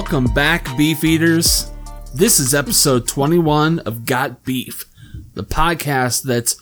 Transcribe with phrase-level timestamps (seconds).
[0.00, 1.70] Welcome back, beef eaters.
[2.14, 4.86] This is episode 21 of Got Beef,
[5.34, 6.56] the podcast that's,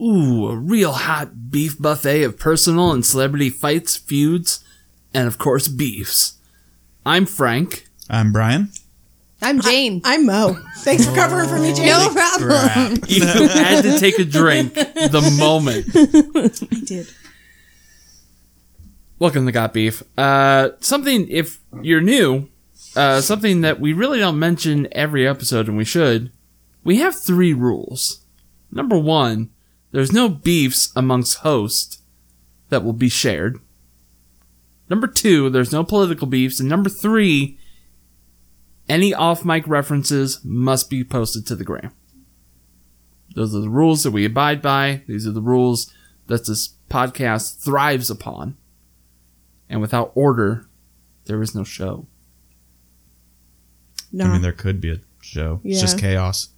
[0.00, 4.64] ooh, a real hot beef buffet of personal and celebrity fights, feuds,
[5.12, 6.38] and of course, beefs.
[7.04, 7.88] I'm Frank.
[8.08, 8.70] I'm Brian.
[9.42, 10.00] I'm Jane.
[10.04, 10.56] I'm Mo.
[10.78, 11.88] Thanks for covering for me, Jane.
[11.88, 13.00] no problem.
[13.08, 15.86] You had to take a drink the moment.
[16.72, 17.08] I did.
[19.18, 20.04] Welcome to Got Beef.
[20.16, 22.48] Uh, something, if you're new,
[22.96, 26.32] uh, something that we really don't mention every episode, and we should.
[26.82, 28.24] We have three rules.
[28.70, 29.50] Number one,
[29.92, 32.02] there's no beefs amongst hosts
[32.68, 33.60] that will be shared.
[34.88, 36.60] Number two, there's no political beefs.
[36.60, 37.58] And number three,
[38.88, 41.92] any off mic references must be posted to the gram.
[43.34, 45.02] Those are the rules that we abide by.
[45.06, 45.92] These are the rules
[46.26, 48.56] that this podcast thrives upon.
[49.68, 50.68] And without order,
[51.24, 52.06] there is no show.
[54.12, 54.26] No.
[54.26, 55.60] I mean, there could be a show.
[55.64, 56.48] It's just chaos.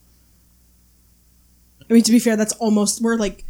[1.88, 3.44] I mean, to be fair, that's almost we're like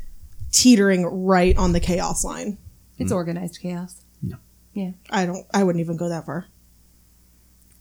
[0.52, 2.58] teetering right on the chaos line.
[2.98, 4.04] It's organized chaos.
[4.74, 4.90] Yeah.
[5.10, 5.44] I don't.
[5.52, 6.46] I wouldn't even go that far.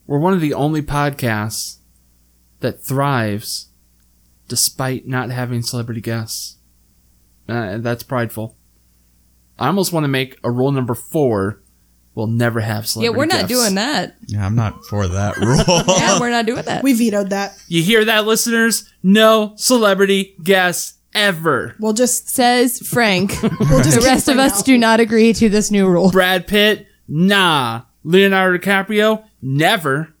[0.06, 1.76] We're one of the only podcasts
[2.60, 3.68] that thrives
[4.48, 6.56] despite not having celebrity guests.
[7.48, 8.56] Uh, that's prideful.
[9.58, 11.62] I almost want to make a rule number four
[12.18, 13.12] we'll never have celebrity.
[13.14, 13.62] Yeah, we're not guests.
[13.62, 14.16] doing that.
[14.26, 15.84] Yeah, I'm not for that rule.
[15.96, 16.82] Yeah, we're not doing that.
[16.82, 17.54] We vetoed that.
[17.68, 18.92] You hear that, listeners?
[19.04, 21.76] No celebrity guests ever.
[21.78, 22.28] We'll just.
[22.28, 23.32] Says Frank.
[23.42, 24.62] We'll just the rest of us now.
[24.64, 26.10] do not agree to this new rule.
[26.10, 26.86] Brad Pitt?
[27.06, 27.82] Nah.
[28.02, 29.24] Leonardo DiCaprio?
[29.40, 30.12] Never.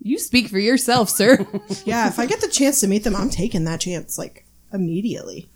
[0.00, 1.38] You speak for yourself, sir.
[1.84, 5.48] Yeah, if I get the chance to meet them, I'm taking that chance like immediately.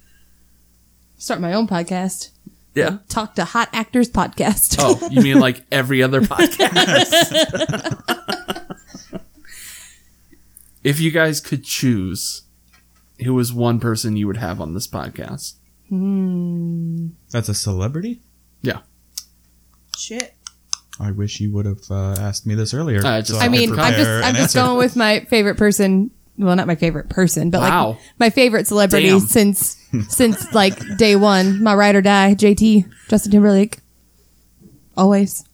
[1.19, 2.31] Start my own podcast.
[2.77, 2.99] Yeah.
[3.09, 4.77] Talk to Hot Actors Podcast.
[4.79, 7.11] Oh, you mean like every other podcast?
[10.85, 12.43] if you guys could choose,
[13.25, 15.55] who was one person you would have on this podcast?
[17.31, 18.21] That's a celebrity?
[18.61, 18.81] Yeah.
[19.97, 20.35] Shit.
[21.01, 22.99] I wish you would have uh, asked me this earlier.
[22.99, 25.57] Uh, just- so I could mean, I'm just prepare I'm just going with my favorite
[25.57, 26.11] person.
[26.39, 27.89] Well, not my favorite person, but Wow.
[27.91, 29.21] like my favorite celebrity Damn.
[29.21, 29.77] since
[30.09, 31.63] since like day one.
[31.63, 33.79] My ride or die, JT, Justin Timberlake.
[34.97, 35.45] Always.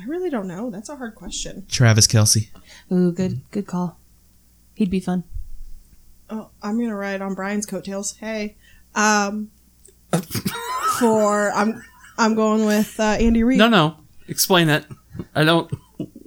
[0.00, 0.70] I really don't know.
[0.70, 1.66] That's a hard question.
[1.68, 2.48] Travis Kelce.
[2.92, 3.98] Ooh, good good call.
[4.74, 5.24] He'd be fun.
[6.30, 8.16] Oh, I'm gonna ride on Brian's coattails.
[8.16, 8.56] Hey,
[8.94, 9.50] um,
[10.98, 11.82] for I'm
[12.18, 13.58] I'm going with uh, Andy Reid.
[13.58, 13.96] No, no.
[14.28, 14.84] Explain it.
[15.34, 15.70] I don't.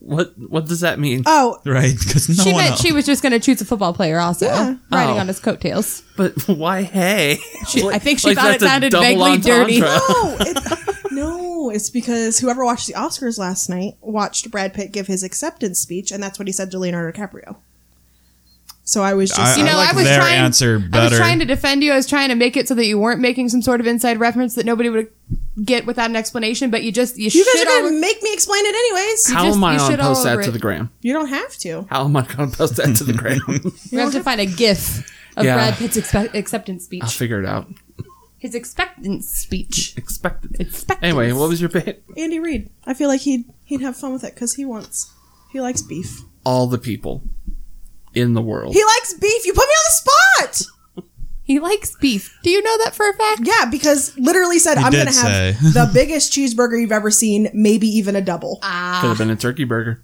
[0.08, 1.24] What What does that mean?
[1.26, 2.82] Oh, Right, because no she one meant else.
[2.82, 4.76] she was just going to choose a football player, also Yeah.
[4.92, 5.20] riding Oh.
[5.20, 6.04] on his coattails.
[6.16, 6.84] But why?
[6.84, 7.40] Hey.
[7.68, 9.82] She- I think she Like thought it that's a sounded double vaguely dirty.
[9.82, 10.02] entendre.
[10.10, 15.08] no, it, no, it's because whoever watched the Oscars last night watched Brad Pitt give
[15.08, 17.56] his acceptance speech, and that's what he said to Leonardo DiCaprio.
[18.88, 20.38] So I was just, I- You know, I, like I, was their trying.
[20.40, 21.92] answer I was trying to defend you.
[21.92, 24.20] I was trying to make it so that you weren't making some sort of inside
[24.20, 25.08] reference that nobody would
[25.64, 26.70] get without an explanation.
[26.70, 29.30] But you just you, you guys are gonna over- make me explain it anyways.
[29.30, 30.92] You How just- am I you gonna post that to the gram?
[31.02, 31.88] You don't have to.
[31.90, 33.40] How am I going to post that to the gram?
[33.92, 35.56] We have to find a GIF of Yeah.
[35.56, 37.02] Brad Pitt's expe- acceptance speech.
[37.04, 37.68] I'll figure it out.
[38.38, 39.96] His expectance speech.
[39.98, 40.58] Expected.
[40.62, 41.04] Expectance.
[41.04, 42.04] Anyway, what was your pick?
[42.16, 42.70] Andy Reid.
[42.86, 45.12] I feel like he'd he'd have fun with it because he wants
[45.52, 46.22] he likes beef.
[46.46, 47.24] All the people
[48.16, 48.74] in the world.
[48.74, 49.46] He likes beef.
[49.46, 50.72] You put me on the spot.
[51.44, 52.36] He likes beef.
[52.42, 53.42] Do you know that for a fact?
[53.44, 55.70] Yeah, because literally said He I'm did gonna have say.
[55.74, 58.58] the biggest cheeseburger you've ever seen, maybe even a double.
[58.64, 60.02] Ah, Could have been a turkey burger.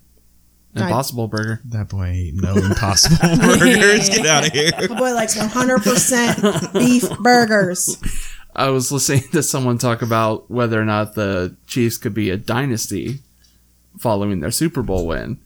[0.75, 1.59] Impossible burger.
[1.65, 4.07] That boy ain't no impossible burgers.
[4.09, 4.69] Get out of here.
[4.77, 7.97] My boy likes 100% beef burgers.
[8.55, 12.37] I was listening to someone talk about whether or not the Chiefs could be a
[12.37, 13.19] dynasty
[13.99, 15.39] following their Super Bowl win.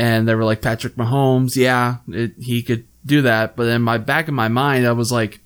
[0.00, 3.54] And they were like, Patrick Mahomes, yeah, it, he could do that.
[3.54, 5.40] But in my back of my mind, I was like,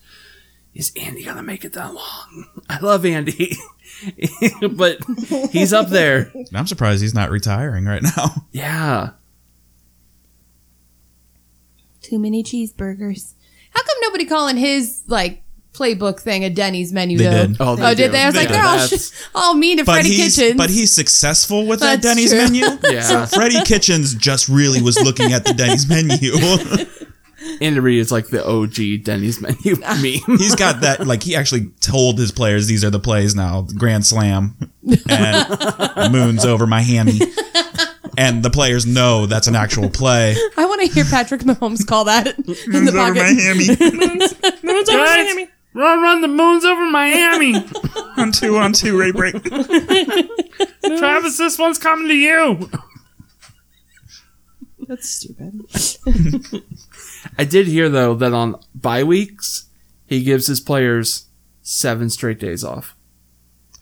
[0.74, 2.46] is Andy going to make it that long?
[2.70, 3.56] I love Andy.
[4.70, 4.98] but
[5.50, 6.32] he's up there.
[6.54, 8.46] I'm surprised he's not retiring right now.
[8.52, 9.10] Yeah.
[12.00, 13.34] Too many cheeseburgers.
[13.70, 15.42] How come nobody calling his like
[15.74, 17.46] playbook thing a Denny's menu They though?
[17.48, 17.56] did.
[17.60, 18.12] Oh, oh, they did do.
[18.12, 18.22] they?
[18.22, 18.54] I was They like, do.
[18.54, 20.56] they're all, That's- sh- all mean to But Freddie he's Kitchens.
[20.56, 22.38] but he's successful with that That's Denny's true.
[22.38, 22.64] menu.
[22.90, 23.26] Yeah.
[23.26, 26.32] Freddie Kitchens just really was looking at the Denny's menu.
[27.60, 30.38] Andy Reid is like the OG Denny's menu meme.
[30.38, 33.66] He's got that like he actually told his players these are the plays now.
[33.76, 34.56] Grand slam
[35.08, 37.20] and moons over my hammy.
[38.16, 40.36] And the players know that's an actual play.
[40.56, 43.40] I want to hear Patrick Mahomes call that in the Moons over my pocket.
[43.40, 43.66] hammy.
[44.86, 47.54] Guys, run, run the moons over Miami.
[48.16, 49.34] on two, on two, Ray break.
[50.98, 52.70] Travis, this one's coming to you.
[54.86, 55.62] That's stupid.
[57.38, 59.66] I did hear though that on bye weeks
[60.06, 61.28] he gives his players
[61.62, 62.94] seven straight days off.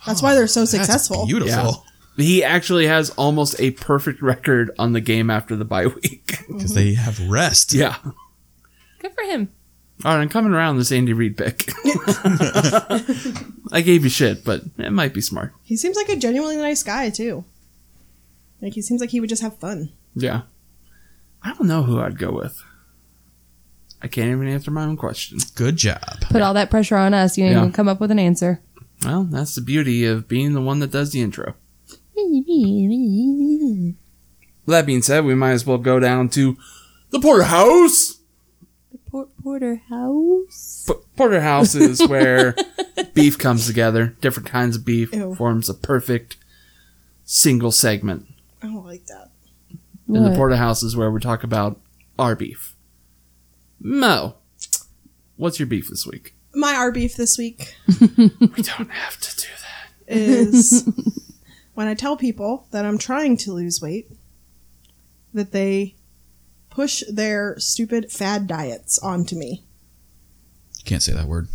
[0.06, 1.26] That's why they're so That's successful.
[1.26, 1.84] beautiful.
[2.16, 6.38] He actually has almost a perfect record on the game after the bye week.
[6.46, 7.72] Because they have rest.
[7.72, 7.96] yeah.
[9.00, 9.48] Good for him.
[10.04, 11.70] All right, I'm coming around this Andy Reid pick.
[13.72, 15.52] I gave you shit, but it might be smart.
[15.62, 17.44] He seems like a genuinely nice guy too.
[18.60, 19.92] Like he seems like he would just have fun.
[20.14, 20.42] Yeah.
[21.42, 22.60] I don't know who I'd go with.
[24.00, 25.38] I can't even answer my own question.
[25.54, 26.02] Good job.
[26.22, 27.38] Put all that pressure on us.
[27.38, 27.62] You didn't Yeah.
[27.62, 28.60] even come up with an answer.
[29.04, 31.54] Well, that's the beauty of being the one that does the intro.
[34.66, 36.56] That being said, we might as well go down to
[37.10, 38.20] the porterhouse.
[39.42, 40.84] Port- Porterhouse.
[40.88, 42.54] P- porterhouse is where
[43.14, 44.16] beef comes together.
[44.20, 45.34] Different kinds of beef Ew.
[45.34, 46.36] forms a perfect
[47.24, 48.26] single segment.
[48.62, 49.30] I don't like that.
[50.08, 50.36] And the What?
[50.36, 51.80] porterhouse is where we talk about
[52.18, 52.76] our beef.
[53.80, 54.34] Mo,
[55.36, 56.34] what's your beef this week?
[56.54, 59.46] My R beef this week We don't have to do
[60.06, 60.14] that.
[60.16, 60.86] is
[61.74, 64.10] when I tell people that I'm trying to lose weight,
[65.32, 65.94] that they
[66.72, 69.62] push their stupid fad diets onto me.
[70.78, 71.48] You can't say that word.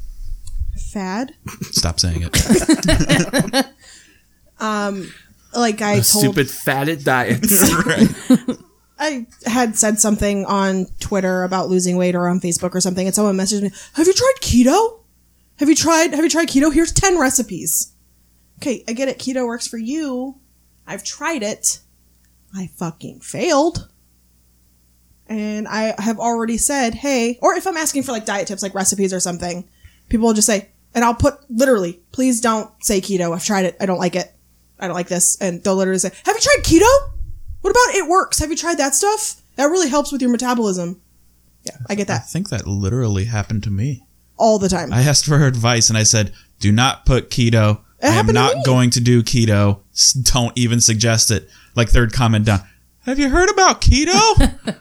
[0.92, 1.34] Fad?
[1.72, 3.66] Stop saying it.
[4.60, 5.12] um,
[5.56, 7.64] Like I The told stupid fatted diets.
[9.00, 13.14] I had said something on Twitter about losing weight or on Facebook or something, and
[13.16, 15.00] someone messaged me, "Have you tried keto?
[15.58, 16.14] Have you tried?
[16.14, 16.74] Have you tried keto?
[16.74, 17.94] Here's ten recipes."
[18.60, 19.20] Okay, I get it.
[19.20, 20.38] Keto works for you.
[20.88, 21.80] I've tried it.
[22.56, 23.88] I fucking failed.
[25.30, 28.74] And I have already said, hey, or if I'm asking for like diet tips, like
[28.74, 29.68] recipes or something,
[30.10, 33.34] people will just say, and I'll put literally, please don't say keto.
[33.36, 33.78] I've tried it.
[33.80, 34.34] I don't like it.
[34.80, 35.38] I don't like this.
[35.42, 37.14] And they'll literally say, have you tried keto?
[37.62, 38.40] What about it works?
[38.40, 39.42] Have you tried that stuff?
[39.58, 41.02] That really helps with your metabolism.
[41.64, 42.22] Yeah, I get that.
[42.22, 44.06] I think that literally happened to me.
[44.38, 44.94] all the time.
[44.94, 47.82] I asked for advice and I said, do not put keto.
[48.02, 49.80] I am happened to not going to do keto.
[50.24, 51.50] Don't even suggest it.
[51.76, 52.62] Like third comment down.
[53.08, 54.16] Have you heard about keto?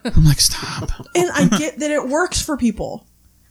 [0.16, 0.90] I'm like, stop.
[1.14, 3.06] and I get that it works for people.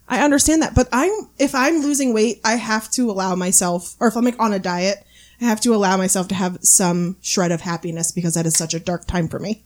[0.08, 4.08] I understand that, but I'm if I'm losing weight, I have to allow myself, or
[4.08, 4.98] if I'm like on a diet,
[5.42, 8.74] I have to allow myself to have some shred of happiness because that is such
[8.74, 9.64] a dark time for me.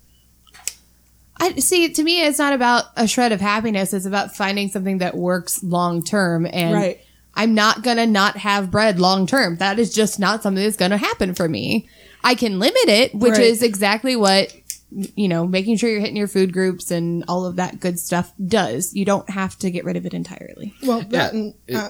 [1.41, 1.89] I see.
[1.91, 3.93] To me, it's not about a shred of happiness.
[3.93, 6.45] It's about finding something that works long term.
[6.51, 6.99] And Right.
[7.33, 9.57] I'm not gonna not have bread long term.
[9.57, 11.87] That is just not something that's gonna happen for me.
[12.23, 13.41] I can limit it, which Right.
[13.43, 14.53] is exactly what
[14.91, 18.33] you know, making sure you're hitting your food groups and all of that good stuff
[18.43, 18.93] does.
[18.95, 20.73] You don't have to get rid of it entirely.
[20.83, 21.89] Well, that and it- uh,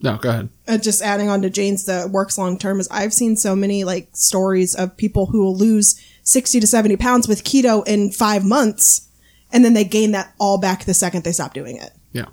[0.00, 0.48] no, go ahead.
[0.68, 3.82] uh, just adding on to Jane's that works long term is I've seen so many
[3.84, 8.44] like stories of people who will lose sixty to seventy pounds with keto in five
[8.44, 9.08] months,
[9.52, 11.90] and then they gain that all back the second they stop doing it.
[12.12, 12.26] Yeah.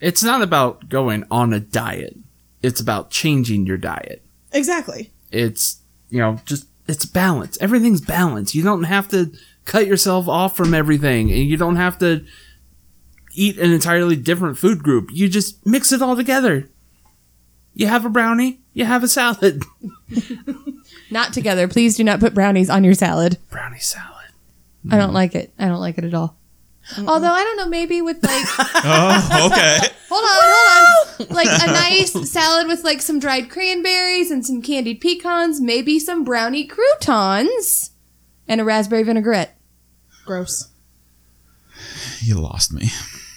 [0.00, 2.16] It's not about going on a diet.
[2.62, 4.20] It's about changing your diet.
[4.52, 5.12] Exactly.
[5.30, 7.56] It's, you know, just, it's balance.
[7.60, 8.54] Everything's balance.
[8.54, 9.32] You don't have to
[9.64, 12.24] cut yourself off from everything and you don't have to
[13.34, 15.08] eat an entirely different food group.
[15.10, 16.68] You just mix it all together.
[17.74, 19.62] You have a brownie, you have a salad.
[21.10, 21.66] Not together.
[21.68, 23.38] Please do not put brownies on your salad.
[23.50, 24.30] Brownie salad.
[24.90, 25.52] I don't like it.
[25.58, 26.36] I don't like it at all.
[27.06, 29.78] Although I don't know, maybe with like Oh, okay.
[30.08, 34.60] hold on, hold on, like a nice salad with like some dried cranberries and some
[34.62, 37.90] candied pecans, maybe some brownie croutons,
[38.48, 39.56] and a raspberry vinaigrette.
[40.26, 40.70] Gross.
[42.20, 42.88] You lost me.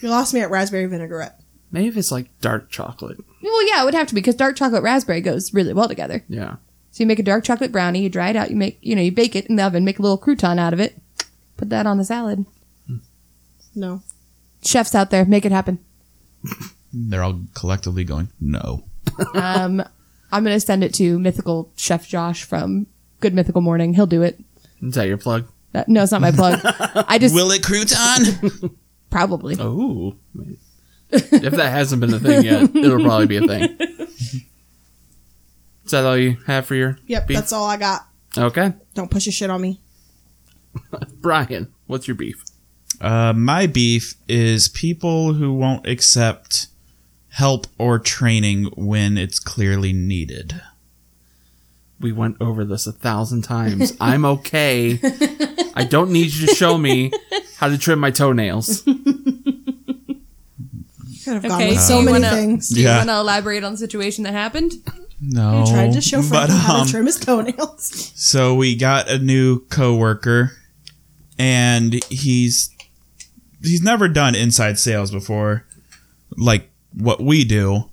[0.01, 1.39] You lost me at raspberry vinaigrette.
[1.71, 3.17] Maybe if it's like dark chocolate.
[3.41, 6.23] Well, yeah, it would have to be because dark chocolate raspberry goes really well together.
[6.27, 6.55] Yeah.
[6.91, 9.01] So you make a dark chocolate brownie, you dry it out, you make you know
[9.01, 10.99] you bake it in the oven, make a little crouton out of it,
[11.57, 12.45] put that on the salad.
[13.75, 14.01] No.
[14.63, 15.79] Chefs out there, make it happen.
[16.93, 18.83] They're all collectively going, no.
[19.33, 19.83] Um,
[20.31, 22.87] I'm gonna send it to mythical chef Josh from
[23.19, 23.93] Good Mythical Morning.
[23.93, 24.39] He'll do it.
[24.81, 25.47] Is that your plug?
[25.73, 26.59] Uh, no, it's not my plug.
[27.07, 28.73] I just Will it crouton?
[29.09, 29.57] probably.
[29.59, 30.15] Oh.
[31.11, 33.77] if that hasn't been a thing yet, it'll probably be a thing.
[35.85, 37.37] Is that all you have for your Yep, beef?
[37.37, 38.07] that's all I got.
[38.37, 38.73] Okay.
[38.95, 39.79] Don't push your shit on me.
[41.21, 42.43] Brian, what's your beef?
[43.01, 46.67] Uh, my beef is people who won't accept
[47.29, 50.61] help or training when it's clearly needed.
[51.99, 53.93] We went over this a thousand times.
[54.01, 54.99] I'm okay.
[55.75, 57.11] I don't need you to show me
[57.57, 58.81] how to trim my toenails.
[61.23, 62.69] Could have gone Okay, with so so many wanna- things.
[62.69, 62.97] Do you Yeah.
[62.97, 64.73] want to elaborate on the situation that happened?
[65.21, 68.11] No, He tried to show but Frankie how um, to trim his toenails.
[68.15, 70.51] so we got a new coworker,
[71.39, 72.69] and he's
[73.67, 75.65] he's never done inside sales before,
[76.37, 77.89] like what we do.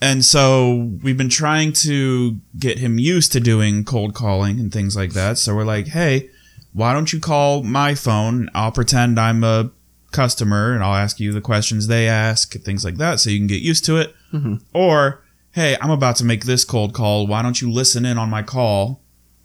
[0.00, 4.94] And so we've been trying to get him used to doing cold calling and things
[4.96, 5.38] like that.
[5.38, 6.30] So we're like, hey,
[6.72, 8.48] why don't you call my phone?
[8.54, 9.72] I'll pretend I'm a
[10.12, 13.48] customer and I'll ask you the questions they ask, things like that, so you can
[13.48, 14.14] get used to it.
[14.32, 14.56] Mm-hmm.
[14.72, 17.26] Or, hey, I'm about to make this cold call.
[17.26, 19.02] Why don't you listen in on my call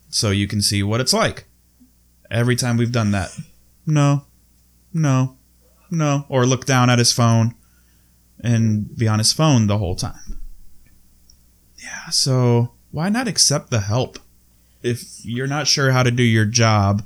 [0.09, 1.45] so you can see what it's like?
[2.29, 3.29] Every time we've done that,
[3.85, 4.25] no,
[4.93, 5.37] no,
[5.93, 6.25] no.
[6.29, 7.55] Or look down at his phone
[8.39, 10.39] and be on his phone the whole time.
[11.81, 14.19] Yeah, so why not accept the help?
[14.81, 17.03] If you're not sure how to do your job,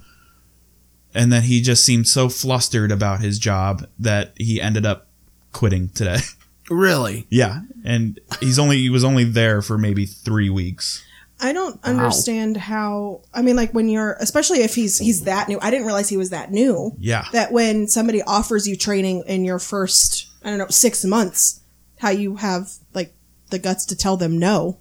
[1.13, 5.07] and then he just seemed so flustered about his job that he ended up
[5.51, 6.19] quitting today.
[6.69, 7.27] Really?
[7.29, 11.01] yeah, and he's only he was only there for maybe three weeks.
[11.39, 13.21] I don't understand how.
[13.33, 15.59] I mean, like when you're, especially if he's he's that new.
[15.61, 16.95] I didn't realize he was that new.
[16.99, 21.61] Yeah, That when somebody offers you training in your first, I don't know, six months,
[21.99, 23.13] how you have like
[23.51, 24.79] the guts to tell them no.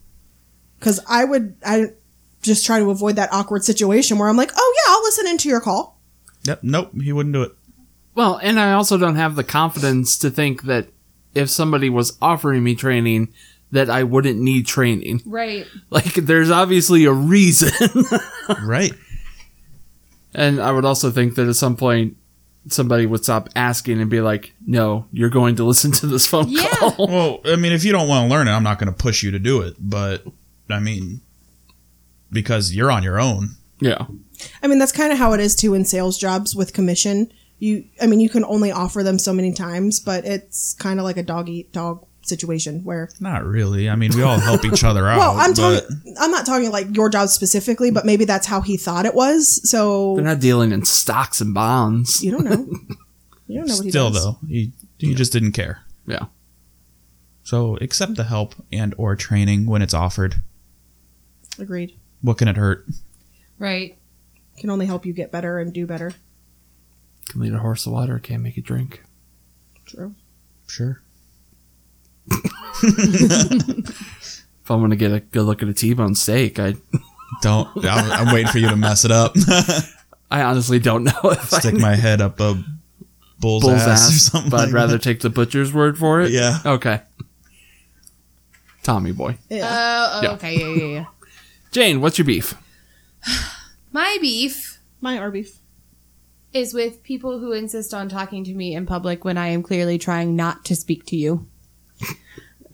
[0.78, 1.92] Because I would, I
[2.42, 5.48] just try to avoid that awkward situation where I'm like, oh yeah, I'll listen into
[5.48, 5.98] your call.
[6.44, 7.52] yep, nope, he wouldn't do it.
[8.14, 10.88] Well, and I also don't have the confidence to think that
[11.34, 13.32] if somebody was offering me training,
[13.72, 15.22] that I wouldn't need training.
[15.26, 15.66] Right.
[15.90, 17.70] Like, there's obviously a reason.
[18.64, 18.92] Right.
[20.34, 22.16] and I would also think that at some point,
[22.68, 26.46] somebody would stop asking and be like, no, you're going to listen to this phone
[26.48, 26.66] Yeah.
[26.78, 26.94] call.
[27.08, 29.22] Well, I mean, if you don't want to learn it, I'm not going to push
[29.22, 29.74] you to do it.
[29.78, 30.24] But
[30.70, 31.20] I mean,
[32.30, 33.50] because you're on your own.
[33.80, 34.06] yeah.
[34.62, 37.32] I mean, that's kind of how it is too in sales jobs with commission.
[37.58, 41.04] You, I mean, you can only offer them so many times, but it's kind of
[41.04, 43.88] like a dog eat dog situation where Not really.
[43.88, 45.18] I mean, we all help each other out.
[45.18, 46.14] Well, I'm talking.
[46.20, 49.68] I'm not talking like your job specifically, but maybe that's how he thought it was.
[49.68, 52.22] So They're not dealing in stocks and bonds.
[52.22, 52.66] you don't know.
[53.48, 54.24] You don't know what he still does.
[54.24, 55.82] though, he he just didn't care.
[56.04, 56.24] Yeah.
[57.44, 60.42] So accept the help and or training when it's offered.
[61.56, 61.96] Agreed.
[62.22, 62.84] What can it hurt?
[63.60, 63.96] Right.
[64.58, 66.12] Can only help you get better and do better.
[67.28, 69.04] Can lead a horse to water, can't make it drink.
[69.84, 70.16] True.
[70.66, 71.00] Sure.
[72.82, 76.74] If I'm going to get a good look at a T-bone steak, I
[77.42, 77.68] Don't.
[77.84, 79.34] I'm, I'm waiting for you to mess it up.
[80.30, 82.54] I honestly don't know if I Stick my head up a
[83.38, 84.50] bull's, bull's ass, ass, or something.
[84.50, 85.02] but I'd rather that.
[85.02, 86.32] take the butcher's word for it.
[86.32, 86.58] Yeah.
[86.66, 87.00] Okay.
[88.82, 89.36] Tommy boy.
[89.48, 89.68] Yeah.
[89.70, 90.30] Oh, oh Yeah.
[90.32, 90.58] okay.
[90.58, 91.04] Yeah, yeah, yeah.
[91.70, 92.54] Jane, what's your beef?
[93.92, 95.58] My beef My R beef.
[96.52, 99.96] is with people who insist on talking to me in public when I am clearly
[99.98, 101.46] trying not to speak to you.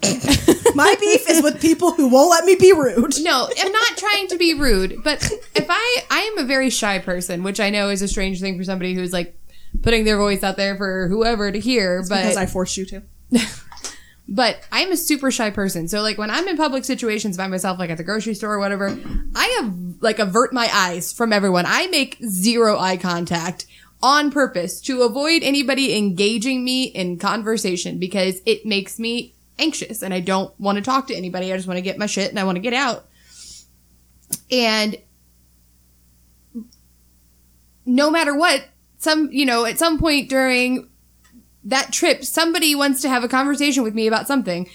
[0.75, 3.15] My beef is with people who won't let me be rude.
[3.21, 5.23] No, I'm not trying to be rude, but
[5.55, 8.59] if I I am a very shy person, which I know is a strange thing
[8.59, 9.39] for somebody who's like
[9.83, 13.03] putting their voice out there for whoever to hear, but because I forced you to.
[14.29, 15.89] but I'm a super shy person.
[15.89, 18.59] So like when I'm in public situations by myself, like at the grocery store or
[18.59, 18.99] whatever,
[19.35, 21.65] I have like avert my eyes from everyone.
[21.67, 23.67] I make zero eye contact
[24.03, 30.13] on purpose to avoid anybody engaging me in conversation because it makes me anxious and
[30.13, 31.53] I don't want to talk to anybody.
[31.53, 33.07] I just want to get my shit and I want to get out.
[34.51, 34.97] And
[37.87, 38.65] no matter what,
[38.99, 40.89] some, you know, at some point during
[41.65, 44.69] that trip, somebody wants to have a conversation with me about something.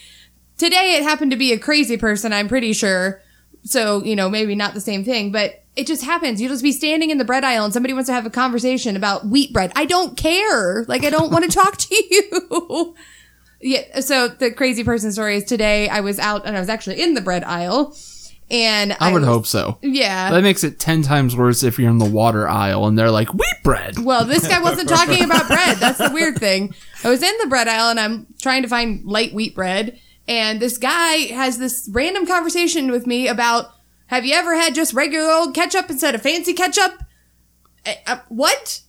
[0.57, 3.22] Today, it happened to be a crazy person, I'm pretty sure.
[3.64, 6.42] So, you know, maybe not the same thing, but it just happens.
[6.42, 8.96] You'll just be standing in the bread aisle and somebody wants to have a conversation
[8.96, 9.72] about wheat bread.
[9.76, 10.84] I don't care.
[10.86, 12.96] Like, I don't want to talk to you.
[13.62, 14.00] yeah.
[14.00, 17.14] So, the crazy person story is today I was out and I was actually in
[17.14, 17.96] the bread aisle.
[18.50, 19.78] And I would was- hope so.
[19.82, 20.32] Yeah.
[20.32, 23.34] That makes it ten times worse if you're in the water aisle and they're like
[23.34, 24.00] wheat bread.
[24.00, 25.78] Well, this guy wasn't talking about bread.
[25.80, 26.74] That's the weird thing.
[27.04, 30.00] I was in the bread aisle and I'm trying to find light wheat bread.
[30.27, 33.72] And this guy has this random conversation with me about
[34.07, 37.03] have you ever had just regular old ketchup instead of fancy ketchup?
[37.86, 38.81] Uh, uh, what?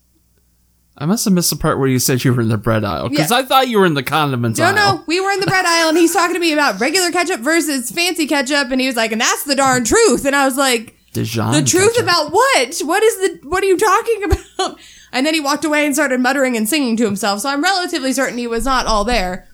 [0.96, 3.08] I must have missed the part where you said you were in the bread aisle
[3.08, 3.36] because Yeah.
[3.38, 4.74] I thought you were in the condiments No, aisle.
[4.74, 7.10] No, no, we were in the bread aisle and he's talking to me about regular
[7.12, 8.70] ketchup versus fancy ketchup.
[8.72, 10.24] And he was like, and that's the darn truth.
[10.24, 12.02] And I was like, Dijon the truth ketchup.
[12.04, 12.78] about what?
[12.84, 14.24] What is the what are you talking
[14.58, 14.78] about?
[15.12, 17.40] And then he walked away and started muttering and singing to himself.
[17.40, 19.46] So I'm relatively certain he was not all there.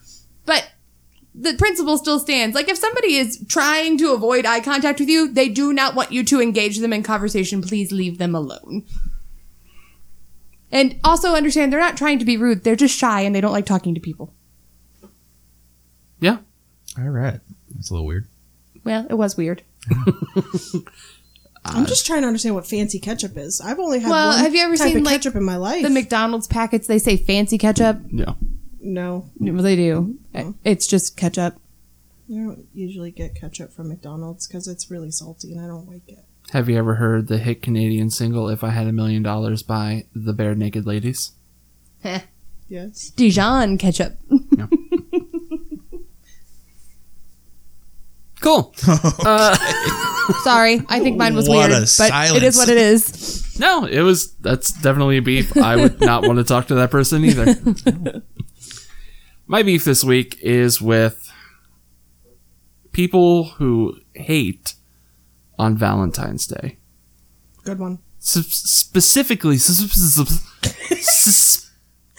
[0.46, 0.66] But
[1.34, 2.54] the principle still stands.
[2.54, 6.12] Like if somebody is trying to avoid eye contact with you, they do not want
[6.12, 7.60] you to engage them in conversation.
[7.60, 8.84] Please leave them alone.
[10.70, 12.64] And also understand they're not trying to be rude.
[12.64, 14.32] They're just shy and they don't like talking to people.
[16.20, 16.38] Yeah.
[16.98, 17.40] All right.
[17.74, 18.26] That's a little weird.
[18.84, 19.62] Well, it was weird.
[21.64, 23.60] I'm just trying to understand what fancy ketchup is.
[23.60, 25.56] I've only had Well, one have you ever type seen, of like, ketchup in my
[25.56, 25.82] life.
[25.82, 28.00] The McDonald's packets, they say fancy ketchup.
[28.10, 28.34] Yeah.
[28.84, 30.16] No, Well, they do.
[30.34, 30.54] Oh.
[30.62, 31.54] It's just ketchup.
[32.30, 36.06] I don't usually get ketchup from McDonald's because it's really salty and I don't like
[36.08, 36.24] it.
[36.52, 40.04] Have you ever heard the hit Canadian single "If I Had a Million Dollars" by
[40.14, 41.32] the Barenaked Ladies?
[42.68, 43.10] Yes.
[43.10, 44.16] Dijon ketchup.
[48.40, 48.74] Cool.
[49.26, 49.56] Uh,
[50.42, 53.58] Sorry, I think mine was What weird, a but it is what it is.
[53.58, 55.56] No, it was that's definitely a beef.
[55.56, 57.54] I would not want to talk to that person either.
[59.46, 61.30] My beef this week is with
[62.92, 64.74] people who hate
[65.58, 66.78] on Valentine's Day.
[67.64, 67.98] Good one.
[68.20, 70.50] S- specifically, s- s-
[70.90, 71.70] s-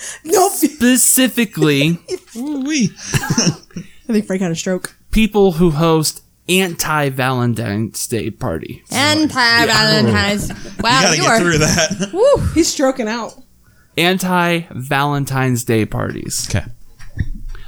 [0.24, 0.51] Nope.
[0.51, 1.98] specifically
[2.36, 2.91] Ooh-wee.
[3.13, 4.96] I think Frank had a stroke.
[5.12, 8.84] people who host anti-Valentine's Day party.
[8.91, 9.34] Anti
[9.65, 10.50] Valentine's.
[10.50, 11.39] You Wow, gotta you get are.
[11.39, 12.10] through that.
[12.13, 13.34] Woo, He's stroking out.
[13.98, 16.48] Anti-Valentine's Day parties.
[16.50, 16.65] Okay.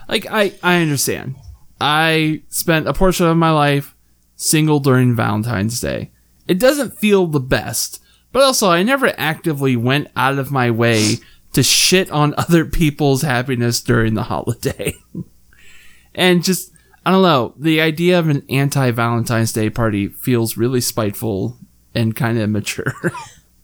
[0.07, 1.35] Like I I understand.
[1.79, 3.95] I spent a portion of my life
[4.35, 6.11] single during Valentine's Day.
[6.47, 11.15] It doesn't feel the best, but also I never actively went out of my way
[11.53, 14.95] to shit on other people's happiness during the holiday.
[16.15, 16.71] and just
[17.05, 21.57] I don't know, the idea of an anti-Valentine's Day party feels really spiteful
[21.95, 22.93] and kind of immature.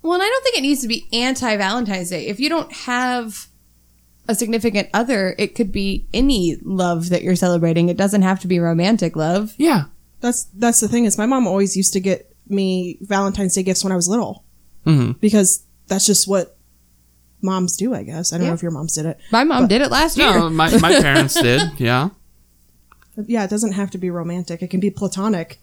[0.04, 2.28] Well, and I don't think it needs to be anti Valentine's Day.
[2.28, 3.48] If you don't have
[4.28, 7.90] a significant other, it could be any love that you're celebrating.
[7.90, 9.54] It doesn't have to be romantic love.
[9.58, 9.86] yeah.
[10.22, 13.84] That's that's the thing is my mom always used to get me Valentine's Day gifts
[13.84, 14.46] when I was little
[14.86, 15.20] Mhm.
[15.20, 16.56] because that's just what
[17.42, 17.94] moms do.
[17.94, 18.52] I guess I don't Yeah.
[18.52, 19.18] know if your moms did it.
[19.34, 20.32] My mom did it last year.
[20.34, 21.62] No, my my parents did.
[21.78, 22.10] Yeah.
[23.28, 24.62] Yeah, it doesn't have to be romantic.
[24.64, 25.60] It can be platonic.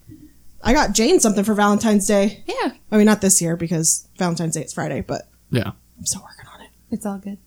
[0.63, 2.43] I got Jane something for Valentine's Day.
[2.45, 5.71] Yeah, I mean, not this year because Valentine's Day is Friday, but Yeah.
[5.97, 6.69] I'm still working on it.
[6.91, 7.39] it's all good.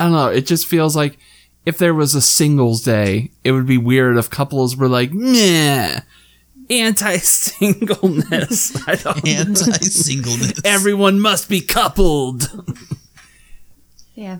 [0.00, 0.28] I don't know.
[0.28, 1.18] It just feels like
[1.66, 6.00] if there was a singles day, it would be weird if couples were like, nah,
[6.70, 8.76] anti singleness.
[9.26, 10.60] Anti-singleness.
[10.64, 12.48] Everyone must be coupled.
[14.14, 14.38] Yeah.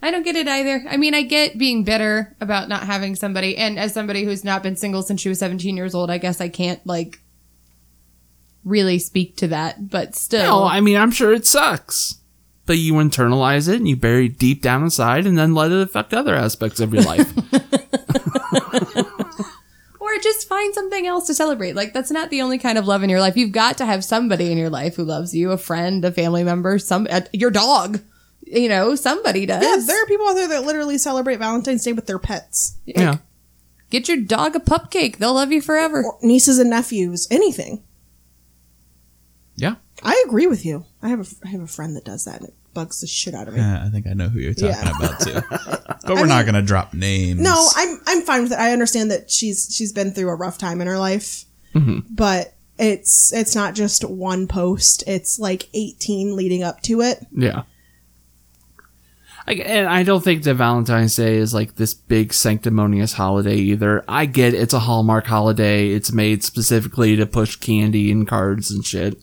[0.00, 0.84] I don't get it either.
[0.88, 4.62] I mean, I get being bitter about not having somebody, and as somebody who's not
[4.62, 7.20] been single since she was 17 years old, I guess I can't, like,
[8.64, 10.60] really speak to that, but still.
[10.60, 12.18] No, I mean, I'm sure it sucks.
[12.64, 15.80] But you internalize it and you bury it deep down inside and then let it
[15.80, 17.32] affect other aspects of your life.
[20.00, 21.74] or just find something else to celebrate.
[21.74, 23.36] Like, that's not the only kind of love in your life.
[23.36, 26.44] You've got to have somebody in your life who loves you a friend, a family
[26.44, 28.00] member, some, uh, your dog.
[28.44, 29.62] You know, somebody does.
[29.62, 33.18] Yeah, there are people out there that literally celebrate Valentine's Day with their pets, yeah.
[33.88, 35.18] Get your dog a pupcake.
[35.18, 36.02] They'll love you forever.
[36.02, 37.82] or nieces and nephews, anything.
[39.56, 39.76] Yeah.
[40.02, 40.84] I agree with you.
[41.02, 43.34] I have a I have a friend that does that, and it bugs the shit
[43.34, 43.60] out of me.
[43.60, 44.96] Yeah, I think I know who you're talking Yeah.
[44.96, 45.40] about too.
[46.04, 47.40] But we're not gonna drop names.
[47.40, 48.58] No, I'm I'm fine with it.
[48.58, 52.00] I understand that she's she's been through a rough time in her life, mm-hmm.
[52.10, 55.04] but it's it's not just one post.
[55.06, 57.24] It's like 18 leading up to it.
[57.30, 57.62] Yeah.
[59.46, 64.04] I, and I don't think that Valentine's Day is like this big sanctimonious holiday either.
[64.08, 65.90] I get it's a Hallmark holiday.
[65.90, 69.22] It's made specifically to push candy and cards and shit.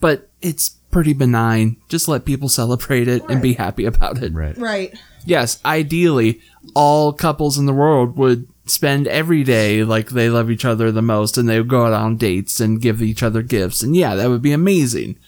[0.00, 1.76] But it's pretty benign.
[1.88, 4.32] Just let people celebrate it and be happy about it.
[4.32, 4.56] right.
[4.56, 4.98] Right.
[5.26, 6.40] Yes, ideally,
[6.74, 11.02] all couples in the world would spend every day like they love each other the
[11.02, 13.82] most and they would go out on dates and give each other gifts.
[13.82, 15.18] And yeah, that would be amazing.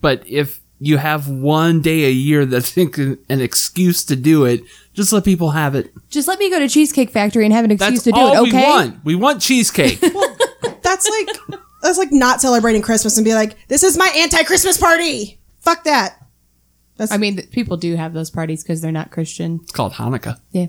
[0.00, 4.62] But if you have one day a year that's an excuse to do it,
[4.94, 5.92] just let people have it.
[6.08, 8.44] Just let me go to Cheesecake Factory and have an excuse That's to do all
[8.44, 8.56] it, okay?
[8.56, 9.04] we want.
[9.04, 10.00] We want cheesecake.
[10.82, 15.38] That's like that's like not celebrating Christmas and be like, "This is my anti-Christmas party."
[15.60, 16.24] Fuck that.
[16.96, 19.60] That's, I mean, th- people do have those parties because they're not Christian.
[19.62, 20.40] it's called Hanukkah.
[20.50, 20.66] Yeah.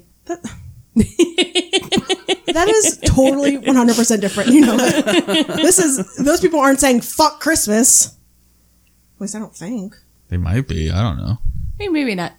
[2.53, 4.49] That is totally 100% different.
[4.49, 5.47] You know, that.
[5.61, 8.07] this is those people aren't saying fuck Christmas.
[8.07, 9.95] At least I don't think.
[10.29, 10.89] They might be.
[10.91, 11.37] I don't know.
[11.39, 12.33] I mean, maybe not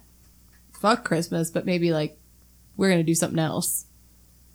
[0.73, 2.17] fuck Christmas, but maybe like
[2.77, 3.85] we're going to do something else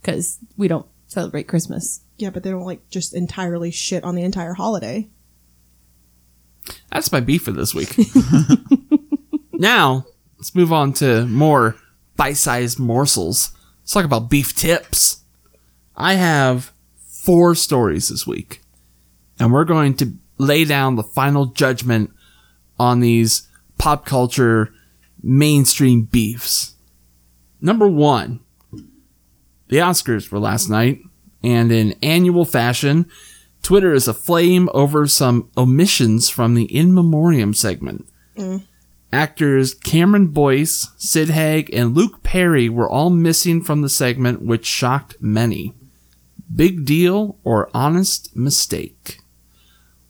[0.01, 2.03] because we don't celebrate Christmas.
[2.17, 5.09] Yeah, but they don't like just entirely shit on the entire holiday.
[6.91, 7.95] That's my beef for this week.
[9.53, 10.07] now,
[10.39, 11.77] let's move on to more
[12.17, 13.53] bite sized morsels.
[13.83, 15.23] Let's talk about beef tips.
[15.97, 16.73] I have
[17.07, 18.63] four stories this week,
[19.39, 22.11] and we're going to lay down the final judgment
[22.79, 24.73] on these pop culture
[25.23, 26.75] mainstream beefs.
[27.61, 28.41] Number one,
[29.69, 31.01] the Oscars were last night,
[31.43, 33.07] and in annual fashion,
[33.63, 38.09] Twitter is aflame over some omissions from the In Memoriam segment.
[38.37, 38.63] Mm.
[39.13, 44.67] Actors Cameron Boyce, Sid Haig, and Luke Perry were all missing from the segment, which
[44.67, 45.75] shocked many.
[46.55, 49.19] Big deal or honest mistake?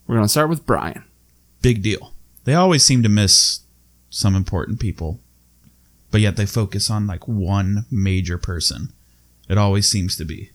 [0.06, 1.04] We're going to start with Brian.
[1.62, 2.12] Big deal.
[2.44, 3.60] They always seem to miss
[4.10, 5.20] some important people,
[6.10, 8.92] but yet they focus on like one major person.
[9.48, 10.50] It always seems to be.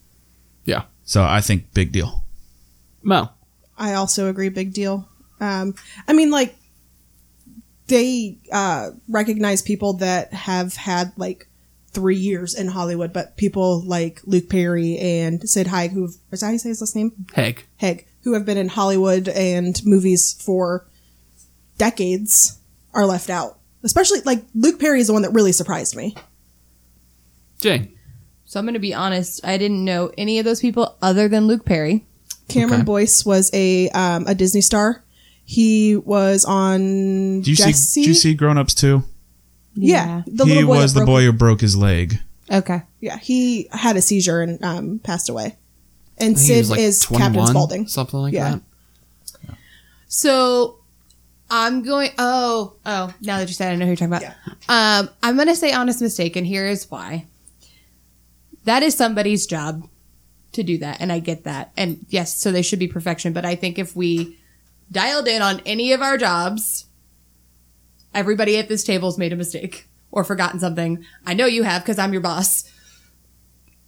[0.65, 0.83] Yeah.
[1.03, 2.23] So I think big deal.
[3.03, 3.29] Mo.
[3.77, 5.09] I also agree, big deal.
[5.39, 5.73] Um,
[6.07, 6.55] I mean, like
[7.87, 11.47] they uh, recognize people that have had like
[11.91, 16.45] three years in Hollywood, but people like Luke Perry and Sid Haig, who is that
[16.45, 17.25] how you say his last name?
[17.33, 17.65] Haig.
[17.77, 20.87] Haig, who have been in Hollywood and movies for
[21.77, 22.59] decades,
[22.93, 23.57] are left out.
[23.83, 26.15] Especially like Luke Perry is the one that really surprised me.
[27.59, 27.97] Jane.
[28.51, 29.45] So I'm going to be honest.
[29.47, 32.03] I didn't know any of those people other than Luke Perry.
[32.49, 32.85] Cameron Okay.
[32.85, 35.05] Boyce was a um, a Disney star.
[35.45, 37.71] He was on Do you Jesse.
[37.71, 38.01] see?
[38.03, 39.03] Do you see Grown Ups too?
[39.73, 42.19] Yeah, the he little boy was that the broke- boy who broke his leg.
[42.51, 42.81] Okay.
[42.99, 45.55] Yeah, he had a seizure and um, passed away.
[46.17, 47.87] And think he Sid was, like, is Captain 21, Spaulding.
[47.87, 48.57] Something like Yeah.
[49.47, 49.55] that.
[50.09, 50.79] So
[51.49, 52.11] I'm going.
[52.17, 53.13] Oh, oh.
[53.21, 54.35] Now that you said, it, I know who you're talking about.
[54.67, 57.27] Um, I'm going to say honest mistake, and here is why.
[58.65, 59.87] That is somebody's job
[60.53, 61.71] to do that, and I get that.
[61.77, 63.33] And yes, so they should be perfection.
[63.33, 64.37] But I think if we
[64.91, 66.85] dialed in on any of our jobs,
[68.13, 71.05] everybody at this table's made a mistake or forgotten something.
[71.25, 72.69] I know you have because I'm your boss.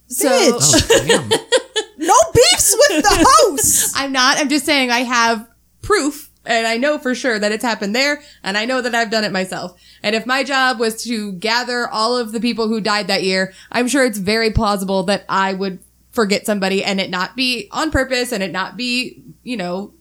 [0.06, 0.90] So Bitch.
[0.90, 1.30] Oh, damn.
[1.96, 3.94] No beefs with the host.
[3.96, 4.38] I'm not.
[4.38, 5.48] I'm just saying I have
[5.80, 9.10] proof and I know for sure that it's happened there and I know that I've
[9.10, 9.80] done it myself.
[10.02, 13.52] And if my job was to gather all of the people who died that year,
[13.72, 15.80] I'm sure it's very plausible that I would
[16.12, 19.92] forget somebody and it not be on purpose and it not be, you know,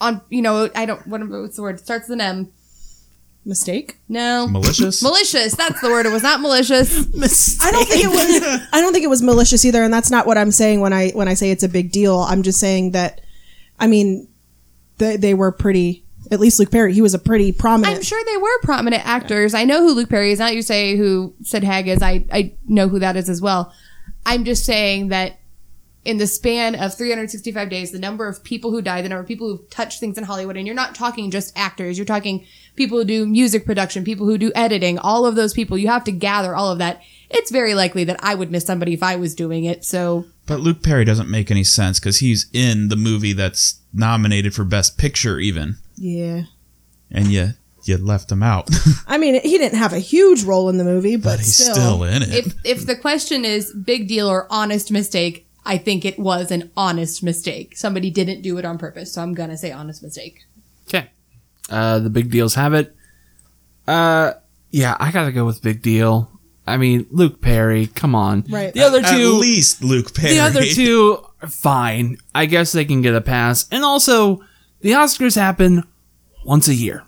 [0.00, 1.76] on, you know, I don't, what, what's the word?
[1.76, 2.52] It starts with an M.
[3.46, 4.00] Mistake.
[4.08, 4.48] No.
[4.48, 5.00] Malicious.
[5.04, 5.54] Malicious.
[5.54, 6.04] That's the word.
[6.04, 7.06] It was not malicious.
[7.14, 7.68] Mistake.
[7.68, 8.68] I don't think it was.
[8.72, 11.10] I don't think it was malicious either, and that's not what I'm saying when I
[11.10, 12.18] when I say it's a big deal.
[12.18, 13.20] I'm just saying that,
[13.78, 14.26] I mean,
[14.98, 16.04] they, they were pretty.
[16.28, 17.98] At least Luke Perry, he was a pretty prominent.
[17.98, 19.54] I'm sure they were prominent actors.
[19.54, 20.40] I know who Luke Perry is.
[20.40, 22.02] Not you say who Sid Haig is.
[22.02, 23.72] I, I know who that is as well.
[24.24, 25.38] I'm just saying that
[26.06, 29.26] in the span of 365 days, the number of people who died, the number of
[29.26, 32.98] people who've touched things in Hollywood, and you're not talking just actors, you're talking people
[32.98, 36.12] who do music production, people who do editing, all of those people, you have to
[36.12, 37.02] gather all of that.
[37.28, 39.84] It's very likely that I would miss somebody if I was doing it.
[39.84, 44.54] So But Luke Perry doesn't make any sense because he's in the movie that's nominated
[44.54, 46.42] for Best Picture, even, yeah.
[47.10, 47.50] and you
[47.84, 48.68] you left him out.
[49.06, 51.74] I mean, he didn't have a huge role in the movie, but, but he's still.
[51.74, 52.28] still, in it.
[52.30, 56.70] if, if the question is big deal or honest mistake, I think it was an
[56.76, 57.76] honest mistake.
[57.76, 59.12] Somebody didn't do it on purpose.
[59.12, 60.44] So I'm going to say honest mistake.
[60.88, 61.10] Okay.
[61.70, 62.94] Uh, the big deals have it.
[63.86, 64.32] Uh,
[64.70, 66.30] yeah, I gotta go with big deal.
[66.66, 68.44] I mean, Luke Perry, come on.
[68.48, 68.74] Right.
[68.74, 69.06] The other two.
[69.06, 70.34] At least Luke Perry.
[70.34, 72.18] the other two, are fine.
[72.34, 73.68] I guess they can get a pass.
[73.70, 74.40] And also,
[74.80, 75.84] the Oscars happen
[76.44, 77.04] once a year.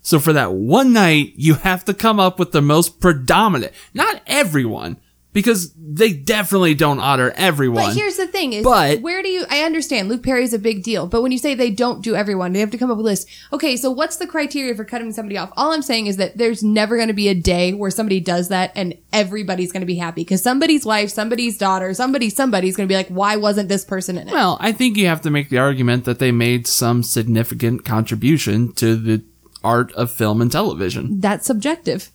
[0.00, 3.72] So for that one night, you have to come up with the most predominant.
[3.94, 4.96] Not everyone,
[5.32, 7.84] because they definitely don't honor everyone.
[7.84, 10.82] But here's the thing is But- where do you I understand Luke Perry's a big
[10.82, 13.06] deal, but when you say they don't do everyone, they have to come up with
[13.06, 13.28] a list.
[13.52, 15.52] Okay, so what's the criteria for cutting somebody off?
[15.56, 18.48] All I'm saying is that there's never going to be a day where somebody does
[18.48, 22.88] that and everybody's going to be happy because somebody's wife, somebody's daughter, somebody somebody's going
[22.88, 24.32] to be like why wasn't this person in it?
[24.32, 28.72] Well, I think you have to make the argument that they made some significant contribution
[28.74, 29.22] to the
[29.64, 31.20] art of film and television.
[31.20, 32.10] That's subjective.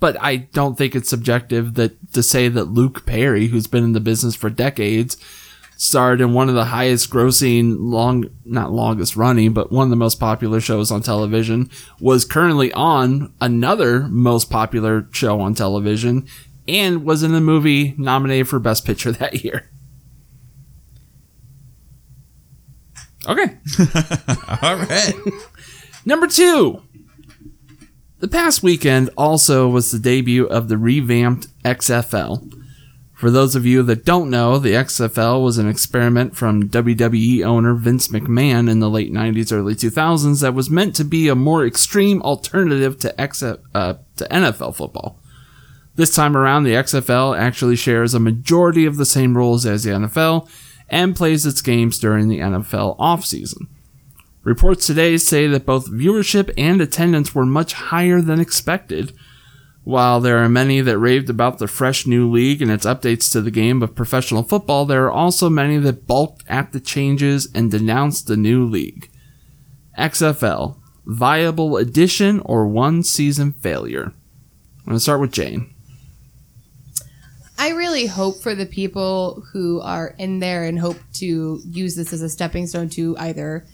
[0.00, 3.92] But I don't think it's subjective that to say that Luke Perry, who's been in
[3.92, 5.16] the business for decades,
[5.76, 9.96] starred in one of the highest grossing long not longest running, but one of the
[9.96, 16.26] most popular shows on television, was currently on another most popular show on television,
[16.66, 19.70] and was in the movie nominated for Best Picture that year.
[23.26, 23.58] Okay.
[24.62, 25.14] All right.
[26.04, 26.82] Number two.
[28.20, 32.52] The past weekend also was the debut of the revamped XFL.
[33.14, 37.74] For those of you that don't know, the XFL was an experiment from WWE owner
[37.74, 41.64] Vince McMahon in the late 90s, early 2000s that was meant to be a more
[41.64, 43.58] extreme alternative to, X- uh,
[44.16, 45.18] to NFL football.
[45.94, 49.92] This time around, the XFL actually shares a majority of the same rules as the
[49.92, 50.46] NFL
[50.90, 53.66] and plays its games during the NFL offseason.
[54.50, 59.12] Reports today say that both viewership and attendance were much higher than expected,
[59.84, 63.40] While there are many that raved about the fresh new league and its updates to
[63.40, 67.70] the game of professional football, there are also many that balked at the changes and
[67.70, 69.08] denounced the new league.
[69.96, 74.06] XFL, viable addition or one season failure?
[74.80, 75.72] I'm going to start with Jane.
[77.56, 82.12] I really hope for the people who are in there and hope to use this
[82.12, 83.64] as a stepping stone to either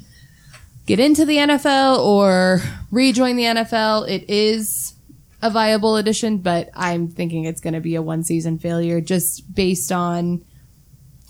[0.87, 4.09] get into the NFL or rejoin the NFL.
[4.09, 4.95] It is
[5.43, 9.55] a viable addition, but I'm thinking it's going to be a one season failure just
[9.55, 10.45] based on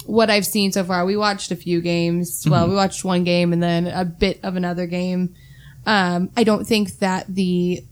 [0.04, 1.04] what I've seen so far.
[1.04, 2.46] We watched a few games.
[2.48, 5.34] Well, we watched one game and then a bit of another game.
[5.84, 7.82] Um, I don't think that the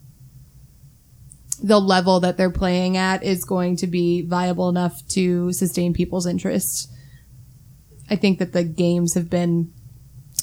[1.63, 6.27] the level that they're playing at is going to be viable enough to sustain people's
[6.27, 6.91] interest.
[8.09, 9.73] I think that the games have been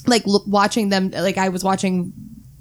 [0.07, 2.13] like look, watching them like I was watching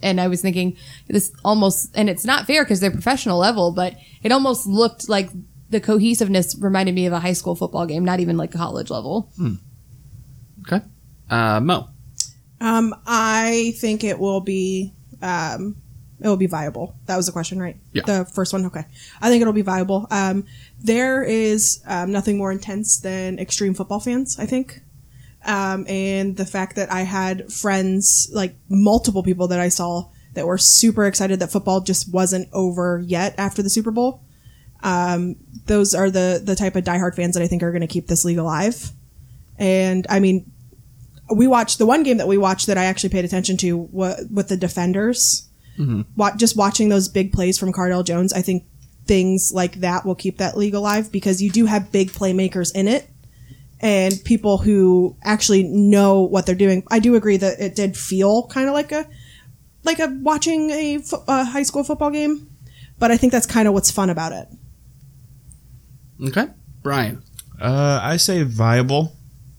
[0.02, 0.76] and I was thinking
[1.08, 5.30] this almost and it's not fair because they're professional level, but it almost looked like
[5.70, 9.32] the cohesiveness reminded me of a high school football game, not even like college level.
[10.66, 10.84] Okay.
[11.30, 11.88] Uh, Mo.
[12.60, 15.76] Um, I think it will be um,
[16.20, 16.94] it will be viable.
[17.06, 17.76] That was the question, right?
[17.92, 18.02] Yeah.
[18.04, 18.64] The first one.
[18.66, 18.84] Okay.
[19.20, 20.06] I think it'll be viable.
[20.10, 20.44] Um,
[20.80, 24.38] there is um, nothing more intense than extreme football fans.
[24.38, 24.82] I think.
[25.44, 30.46] Um, and the fact that I had friends, like multiple people that I saw that
[30.46, 34.22] were super excited that football just wasn't over yet after the Super Bowl.
[34.82, 37.86] Um, those are the the type of diehard fans that I think are going to
[37.86, 38.90] keep this league alive.
[39.58, 40.50] And I mean,
[41.34, 44.16] we watched the one game that we watched that I actually paid attention to wa-
[44.30, 45.48] with the defenders.
[46.16, 48.64] Wa- just watching those big plays from Cardale Jones, I think
[49.06, 52.86] things like that will keep that league alive because you do have big playmakers in
[52.88, 53.08] it
[53.82, 56.84] and people who actually know what they're doing.
[56.90, 59.06] I do agree that it did feel kind of like a
[59.82, 62.48] like a watching a, fo- a high school football game,
[62.98, 64.48] but I think that's kind of what's fun about it.
[66.24, 66.46] Okay.
[66.82, 67.22] Brian.
[67.60, 69.16] Uh, I say viable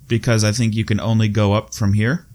[0.08, 2.26] because I think you can only go up from here.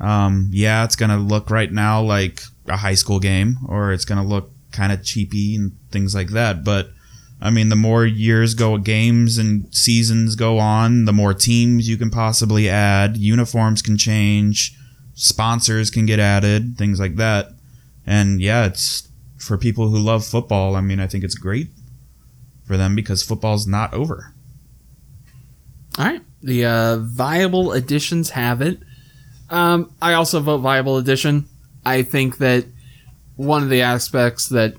[0.00, 4.24] Um, yeah, it's gonna look right now like a high school game, or it's gonna
[4.24, 6.64] look kind of cheapy and things like that.
[6.64, 6.90] But
[7.40, 11.96] I mean, the more years go, games and seasons go on, the more teams you
[11.96, 13.16] can possibly add.
[13.16, 14.76] Uniforms can change,
[15.14, 17.48] sponsors can get added, things like that.
[18.06, 20.74] And yeah, it's for people who love football.
[20.76, 21.68] I mean, I think it's great
[22.66, 24.32] for them because football's not over.
[25.98, 26.22] All right.
[26.42, 28.80] The uh, viable additions have it.
[29.50, 31.46] Um, I also vote viable addition.
[31.84, 32.64] I think that
[33.36, 34.74] one of the aspects that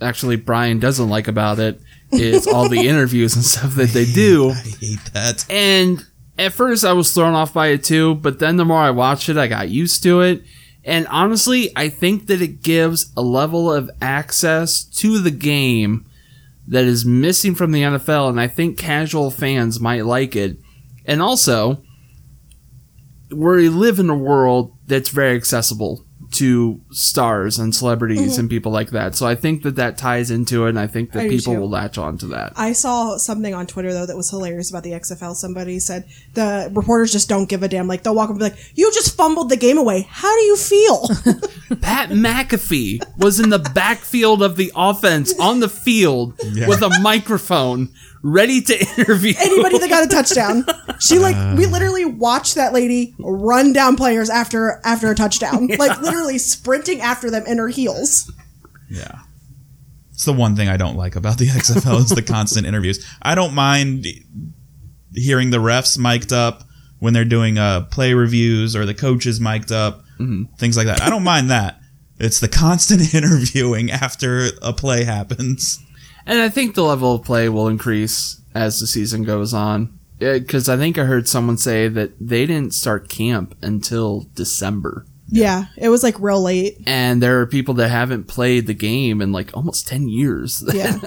[0.00, 4.50] actually Brian doesn't like about it is all the interviews and stuff that they do.
[4.50, 5.46] I hate that.
[5.50, 6.04] And
[6.38, 9.28] at first I was thrown off by it too, but then the more I watched
[9.28, 10.42] it, I got used to it.
[10.84, 16.06] And honestly, I think that it gives a level of access to the game
[16.66, 20.58] that is missing from the NFL, and I think casual fans might like it.
[21.04, 21.82] And also,
[23.30, 28.40] we live in a world that's very accessible to stars and celebrities mm-hmm.
[28.40, 29.14] and people like that.
[29.14, 31.68] So I think that that ties into it, and I think that I people will
[31.68, 32.52] latch on to that.
[32.56, 35.34] I saw something on Twitter though that was hilarious about the XFL.
[35.34, 37.88] Somebody said the reporters just don't give a damn.
[37.88, 40.06] Like they'll walk up and be like, "You just fumbled the game away.
[40.08, 41.08] How do you feel?"
[41.80, 47.88] Pat McAfee was in the backfield of the offense on the field with a microphone
[48.22, 50.64] ready to interview Anybody that got a touchdown,
[50.98, 56.00] she like we literally watched that lady run down players after after a touchdown, like
[56.00, 58.30] literally sprinting after them in her heels.
[58.88, 59.20] Yeah.
[60.12, 63.04] It's the one thing I don't like about the XFL is the constant interviews.
[63.22, 64.06] I don't mind
[65.14, 66.64] hearing the refs mic'd up
[66.98, 70.02] when they're doing uh, play reviews or the coaches mic'd up,
[70.58, 71.00] things like that.
[71.00, 71.80] I don't mind that.
[72.18, 75.82] It's the constant interviewing after a play happens.
[76.26, 79.98] And I think the level of play will increase as the season goes on.
[80.18, 85.06] Because I think I heard someone say that they didn't start camp until December.
[85.32, 86.78] Yeah, it was like real late.
[86.86, 90.98] And there are people that haven't played the game in like almost 10 years Yeah.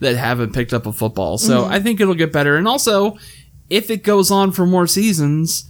[0.00, 1.38] that haven't picked up a football.
[1.38, 1.72] So mm-hmm.
[1.72, 2.56] I think it'll get better.
[2.56, 3.16] And also,
[3.70, 5.68] if it goes on for more seasons,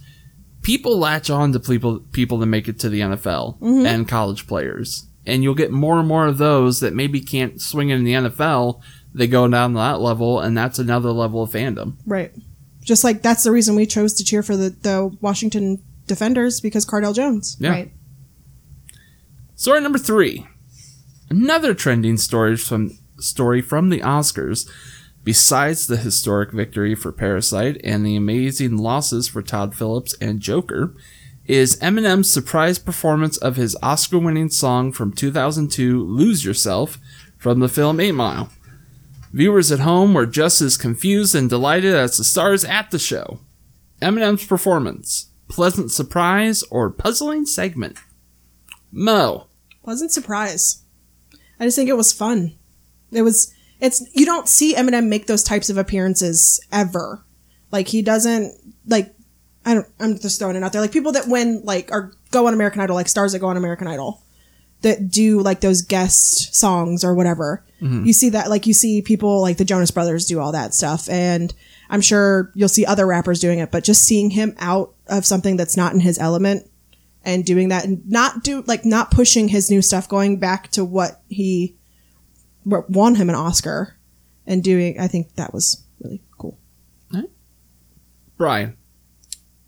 [0.61, 3.85] people latch on to people people that make it to the NFL mm-hmm.
[3.85, 5.07] and college players.
[5.25, 8.13] And you'll get more and more of those that maybe can't swing it in the
[8.13, 8.81] NFL.
[9.13, 11.95] They go down to that level, and that's another level of fandom.
[12.05, 12.31] Right.
[12.81, 16.85] Just like that's the reason we chose to cheer for the, the Washington Defenders because
[16.85, 17.57] Cardale Jones.
[17.59, 17.69] Yeah.
[17.69, 17.91] Right.
[19.55, 20.45] Story number three.
[21.29, 24.69] Another trending story from story from the Oscars.
[25.23, 30.93] Besides the historic victory for Parasite and the amazing losses for Todd Phillips and Joker,
[31.47, 36.97] is Eminem's surprise performance of his Oscar-winning song from 2002, "Lose Yourself,"
[37.37, 38.49] from the film 8 Mile.
[39.31, 43.39] Viewers at home were just as confused and delighted as the stars at the show.
[44.01, 47.97] Eminem's performance, pleasant surprise or puzzling segment?
[48.91, 49.47] Mo.
[49.83, 50.83] Pleasant surprise.
[51.59, 52.55] I just think it was fun.
[53.11, 53.51] It was.
[53.79, 57.23] It's you don't see Eminem make those types of appearances ever.
[57.71, 58.53] Like he doesn't
[58.87, 59.14] like.
[59.65, 59.87] I don't.
[59.99, 60.81] I'm just throwing it out there.
[60.81, 63.57] Like people that win like or go on American Idol, like stars that go on
[63.57, 64.21] American Idol,
[64.81, 67.65] that do like those guest songs or whatever.
[67.81, 68.05] Mm-hmm.
[68.05, 71.09] You see that like you see people like the Jonas Brothers do all that stuff,
[71.09, 71.53] and
[71.89, 73.71] I'm sure you'll see other rappers doing it.
[73.71, 76.69] But just seeing him out of something that's not in his element
[77.25, 80.85] and doing that and not do like not pushing his new stuff going back to
[80.85, 81.75] what he
[82.63, 83.97] what won him an oscar
[84.45, 86.57] and doing i think that was really cool
[88.37, 88.77] Brian.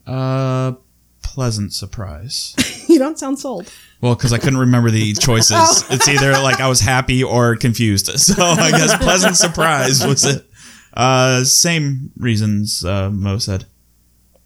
[0.08, 0.74] Uh,
[1.22, 2.56] pleasant surprise.
[2.88, 5.84] you don't sound sold Well, because I couldn't remember the choices.
[5.90, 8.08] It's either like I was happy or confused.
[8.20, 10.46] So I guess pleasant surprise was it.
[10.94, 13.66] Uh, same reasons uh, Mo said.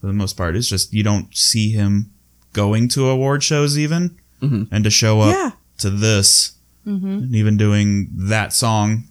[0.02, 2.12] For the most part, it's just you don't see him
[2.54, 5.52] going to award shows even, and to show up Yeah.
[5.78, 6.54] to this,
[6.86, 9.04] and even doing that song,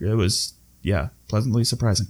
[0.00, 2.08] it was yeah pleasantly surprising.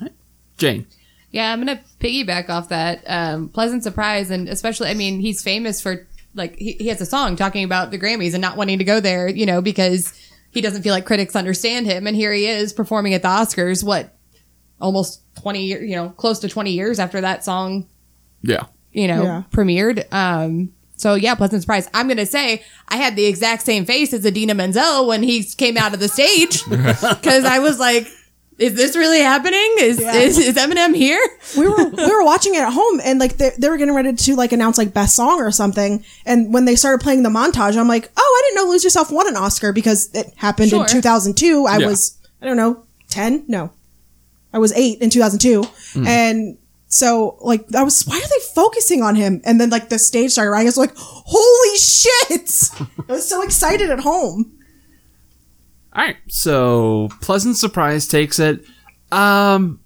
[0.00, 0.12] Right.
[0.56, 0.86] Jane.
[1.30, 5.80] Yeah, I'm gonna piggyback off that um, pleasant surprise, and especially, I mean, he's famous
[5.80, 8.84] for like he, he has a song talking about the Grammys and not wanting to
[8.84, 10.12] go there, you know, because
[10.50, 13.84] he doesn't feel like critics understand him, and here he is performing at the Oscars.
[13.84, 14.16] What,
[14.80, 17.86] almost twenty years, you know, close to twenty years after that song,
[18.42, 18.64] Yeah.
[18.92, 19.42] you know, Yeah.
[19.50, 20.10] premiered.
[20.12, 21.88] Um, so yeah, pleasant surprise.
[21.92, 25.76] I'm gonna say I had the exact same face as Idina Menzel when he came
[25.76, 28.08] out of the stage because I was like.
[28.58, 29.74] Is this really happening?
[29.78, 30.14] Is, Yeah.
[30.14, 31.20] is is Eminem here?
[31.56, 34.12] we were we were watching it at home and like they, they were getting ready
[34.12, 37.76] to like announce like best song or something and when they started playing the montage
[37.78, 40.82] i'm like oh i didn't know lose yourself won an oscar because it happened Sure.
[40.82, 41.86] in 2002 i Yeah.
[41.86, 43.70] was i don't know 10 no
[44.52, 45.62] i was 8 in 2002
[45.94, 46.06] hmm.
[46.06, 49.98] and so like i was why are they focusing on him and then like the
[49.98, 54.52] stage started running i was like holy shit i was so excited at home
[55.94, 58.64] All right, so pleasant surprise takes it.
[59.10, 59.80] Um,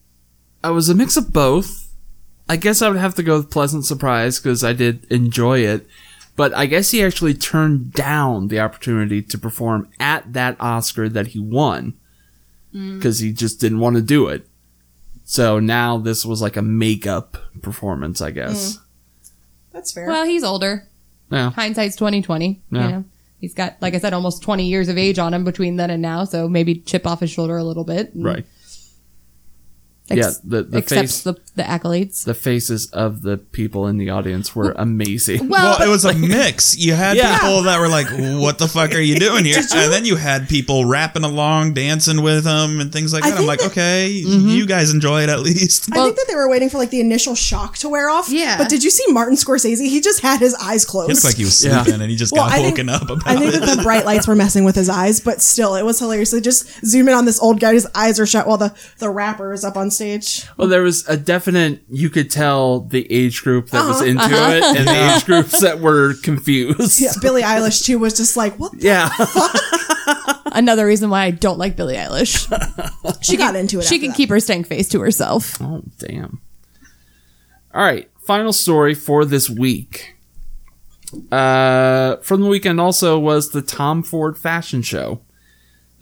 [0.63, 1.89] I was a mix of both.
[2.49, 5.87] I guess I would have to go with pleasant surprise because I did enjoy it,
[6.37, 11.29] but I guess he actually turned down the opportunity to perform at that Oscar that
[11.29, 11.95] he won
[12.73, 14.47] because he just didn't want to do it.
[15.25, 18.79] So now this was like a makeup performance, I guess.
[19.73, 20.89] that's fair Well, he's older.
[21.31, 22.61] Yeah, Hindsight's twenty twenty.
[22.71, 22.85] Yeah.
[22.87, 23.05] You know,
[23.43, 26.01] he's got, like I said, almost twenty years of age on him between then and
[26.01, 26.25] now.
[26.25, 28.11] So maybe chip off his shoulder a little bit.
[28.15, 28.47] right.
[30.13, 32.25] Ex- yeah, the the face, the, the accolades.
[32.25, 35.49] the faces of the people in the audience were amazing.
[35.49, 36.77] Well, Well, it was a mix.
[36.77, 37.39] You had Yeah.
[37.39, 40.49] people that were like, "What the fuck are you doing here?" And then you had
[40.49, 43.39] people rapping along, dancing with them, and things like I that.
[43.41, 44.49] I'm like, that- "Okay, mm-hmm.
[44.49, 47.01] you guys enjoy it at least." I think that they were waiting for like the
[47.01, 48.29] initial shock to wear off.
[48.31, 48.59] Yeah.
[48.59, 49.79] But did you see Martin Scorsese?
[49.89, 51.11] He just had his eyes closed.
[51.11, 51.83] It looked like he was Yeah.
[51.83, 53.61] sleeping, and he just Well, got I think- woken up about I think it.
[53.61, 56.31] that the bright lights were messing with his eyes, but still, it was hilarious.
[56.31, 59.09] They just zoom in on this old guy, his eyes are shut while the, the
[59.11, 60.02] rapper is up on stage.
[60.57, 64.05] Well, there was a definite, you could tell the age group that was Uh-huh.
[64.11, 67.01] into it and the age groups that were confused.
[67.01, 68.73] Yeah, Billie Eilish too was just like, what?
[68.77, 69.09] Yeah.
[70.55, 72.49] Another reason why I don't like Billie Eilish.
[73.23, 73.85] She got into it.
[73.85, 74.17] she can that.
[74.17, 75.61] keep her stank face to herself.
[75.63, 76.41] oh, damn.
[77.73, 78.11] All right.
[78.27, 80.17] Final story for this week.
[81.31, 85.21] Uh, from the weekend also was the Tom Ford fashion show.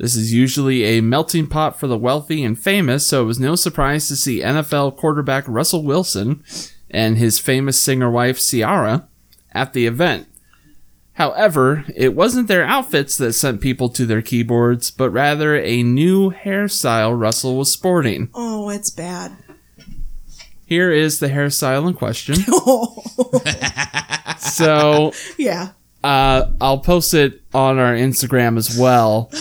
[0.00, 3.54] This is usually a melting pot for the wealthy and famous, so it was no
[3.54, 6.42] surprise to see NFL quarterback Russell Wilson
[6.90, 9.06] and his famous singer wife Ciara
[9.52, 10.26] at the event.
[11.12, 16.30] However, it wasn't their outfits that sent people to their keyboards, but rather a new
[16.30, 18.30] hairstyle Russell was sporting.
[18.32, 19.36] Oh, it's bad.
[20.64, 22.36] Here is the hairstyle in question.
[24.38, 25.72] so, yeah.
[26.02, 29.30] uh, I'll post it on our Instagram as well.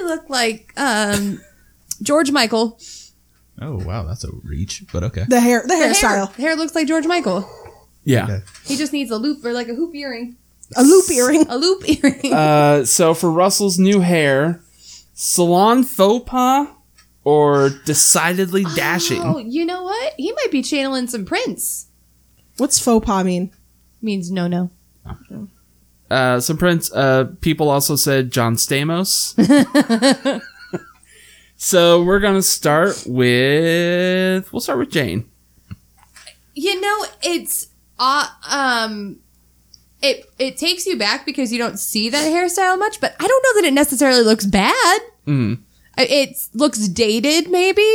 [0.00, 1.42] You look like um,
[2.02, 2.80] George Michael.
[3.60, 5.26] Oh wow, that's a reach, but okay.
[5.28, 6.32] The hair, the The hair, hairstyle.
[6.36, 7.46] hair looks like George Michael.
[8.04, 8.24] Yeah.
[8.24, 8.40] Okay.
[8.64, 10.36] He just needs a loop or like a hoop earring.
[10.74, 11.46] A loop earring.
[11.50, 12.32] A loop earring.
[12.32, 14.62] Uh, so for Russell's new hair,
[15.12, 16.68] salon faux pas
[17.24, 19.20] or decidedly dashing?
[19.22, 20.14] oh, you know what?
[20.16, 21.88] He might be channeling some Prince.
[22.56, 23.50] What's faux pas mean?
[24.00, 24.70] Means no, no.
[26.10, 26.92] Uh, some prints.
[26.92, 29.34] Uh, people also said John Stamos.
[31.56, 34.52] so we're gonna start with.
[34.52, 35.30] We'll start with Jane.
[36.54, 39.20] You know, it's uh, um
[40.02, 43.42] it it takes you back because you don't see that hairstyle much, but I don't
[43.42, 45.00] know that it necessarily looks bad.
[45.26, 45.58] Mm.
[45.98, 47.86] It looks dated, maybe,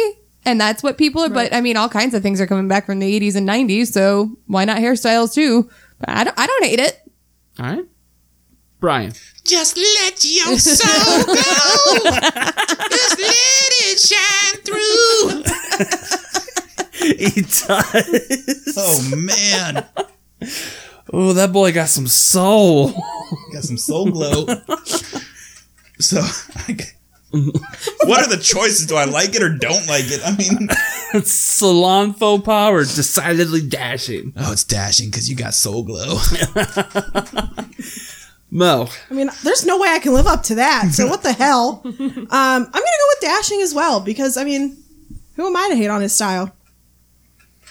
[0.46, 1.30] and that's what people are.
[1.30, 3.88] But I mean, all kinds of things are coming back from the '80s and '90s,
[3.88, 5.70] so why not hairstyles too?
[6.00, 7.02] But I don't, I don't hate it.
[7.60, 7.86] All right.
[8.86, 9.14] Brian.
[9.44, 11.34] Just let your soul go.
[12.92, 15.44] Just let it shine through.
[17.18, 18.76] He does.
[18.78, 19.86] Oh man,
[21.12, 22.92] Oh, that boy got some soul.
[23.54, 24.46] got some soul glow.
[26.00, 26.22] So,
[28.04, 28.86] what are the choices?
[28.86, 30.22] Do I like it or don't like it?
[30.24, 30.70] I mean,
[31.24, 34.34] Salon faux pas or decidedly dashing?
[34.38, 36.18] oh, it's dashing because you got soul glow.
[38.52, 38.88] Mo.
[39.10, 40.92] I mean, there's no way I can live up to that.
[40.94, 41.82] So what the hell?
[41.84, 44.78] Um, I'm gonna go with dashing as well because I mean,
[45.36, 46.56] who am I to hate on his style?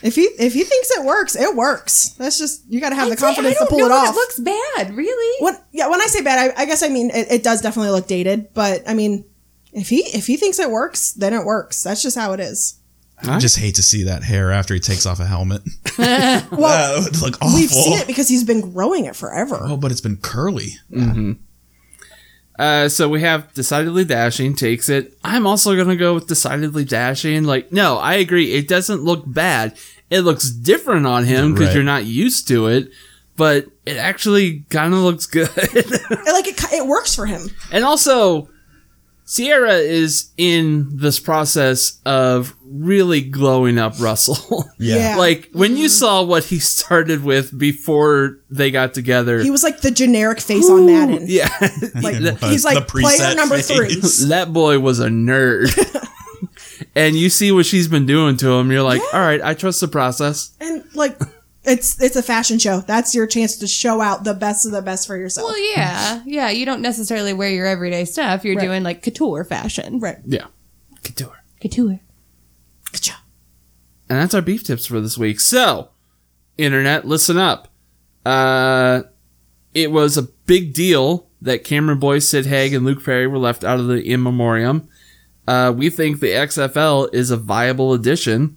[0.03, 2.11] If he if he thinks it works, it works.
[2.11, 3.93] That's just you got to have the I'd say, confidence I to pull know it
[3.93, 4.15] off.
[4.15, 5.43] It looks bad, really.
[5.43, 7.93] When, yeah, when I say bad, I, I guess I mean it, it does definitely
[7.93, 8.53] look dated.
[8.53, 9.25] But I mean,
[9.73, 11.83] if he if he thinks it works, then it works.
[11.83, 12.79] That's just how it is.
[13.29, 15.63] I just hate to see that hair after he takes off a helmet.
[15.99, 17.57] Well, that would look awful.
[17.57, 19.59] we've seen it because he's been growing it forever.
[19.61, 20.73] Oh, but it's been curly.
[22.59, 25.17] Uh, so we have decidedly dashing takes it.
[25.25, 27.45] I'm also gonna go with decidedly dashing.
[27.45, 28.53] Like, no, I agree.
[28.53, 29.77] It doesn't look bad.
[30.11, 31.75] It looks different on him because Right.
[31.75, 32.91] you're not used to it,
[33.37, 35.49] but it actually kind of looks good.
[35.57, 37.51] Like it, it works for him.
[37.73, 38.49] and also,
[39.27, 44.65] Ciara is in this process of really glowing up Russell.
[44.77, 45.17] Yeah.
[45.17, 45.89] like when you mm-hmm.
[45.89, 49.39] saw what he started with before they got together.
[49.41, 51.25] He was like the generic face on Madden.
[51.27, 51.49] yeah,
[51.95, 54.21] Like It was he's the like player preset number face.
[54.21, 54.29] three.
[54.29, 55.73] that boy was a nerd.
[56.95, 58.71] and you see what she's been doing to him.
[58.71, 60.53] You're like, all right, I trust the process.
[60.61, 61.19] And like
[61.65, 62.81] it's it's a fashion show.
[62.81, 65.49] That's your chance to show out the best of the best for yourself.
[65.51, 66.51] well, yeah, yeah.
[66.51, 68.45] You don't necessarily wear your everyday stuff.
[68.45, 68.65] You're Right.
[68.65, 69.99] doing like couture fashion.
[70.01, 70.19] right.
[70.25, 70.47] Yeah.
[71.03, 71.41] Couture.
[71.61, 72.01] Couture.
[74.09, 75.41] And that's our beef tips for this week.
[75.41, 75.89] So,
[76.59, 77.69] internet, listen up.
[78.27, 79.03] Uh,
[79.73, 83.65] it was a big deal that Cameron Boyce, Sid Haig, and Luke Perry were left
[83.65, 84.89] out of the in memoriam.
[85.49, 88.57] Uh, we think the XFL is a viable addition.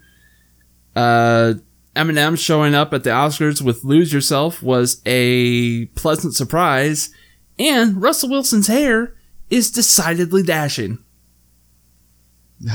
[0.95, 1.55] Uh,
[1.97, 7.09] Eminem showing up at the Oscars with "Lose Yourself" was a pleasant surprise,
[7.59, 9.15] and Russell Wilson's hair
[9.49, 10.99] is decidedly dashing.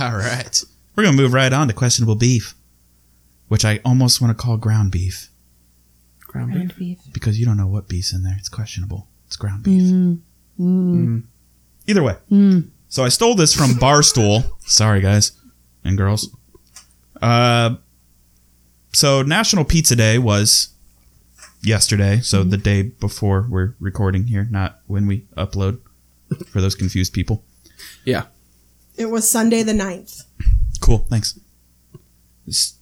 [0.01, 0.63] All right.
[0.95, 2.55] We're going to move right on to questionable beef,
[3.49, 5.29] which I almost want to call ground beef
[6.27, 6.99] Ground beef.
[7.13, 8.37] because you don't know what beef's in there.
[8.39, 9.09] It's questionable.
[9.27, 9.83] It's ground beef.
[9.83, 10.21] Mm.
[10.61, 10.95] Mm.
[11.07, 11.23] Mm.
[11.87, 12.17] Either way.
[12.89, 14.45] So I stole this from Barstool.
[14.61, 15.33] Sorry, guys
[15.85, 16.35] and girls.
[17.21, 17.77] Uh,
[18.93, 20.69] so National Pizza Day was
[21.63, 22.21] yesterday.
[22.21, 25.79] So the day before we're recording here, not when we upload
[26.49, 27.43] for those confused people.
[28.05, 28.25] Yeah.
[28.97, 30.23] It was Sunday the 9th.
[30.81, 30.99] Cool.
[31.09, 31.39] Thanks.
[32.49, 32.75] S-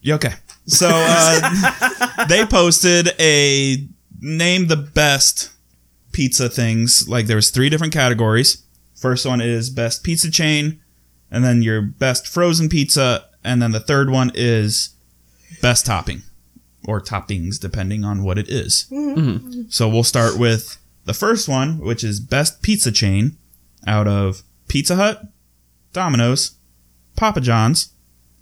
[0.00, 0.34] Yeah, okay.
[0.66, 3.86] So uh, they posted a
[4.20, 5.50] name the best
[6.12, 7.08] pizza things.
[7.08, 8.62] Like there was three different categories.
[8.94, 10.80] First one is best pizza chain,
[11.30, 14.90] and then your best frozen pizza, and then the third one is
[15.60, 16.22] best topping
[16.86, 18.86] or toppings, depending on what it is.
[18.90, 19.62] Mm-hmm.
[19.68, 23.36] So we'll start with the first one, which is best pizza chain
[23.86, 25.22] out of Pizza Hut,
[25.92, 26.56] Domino's,
[27.16, 27.92] Papa John's,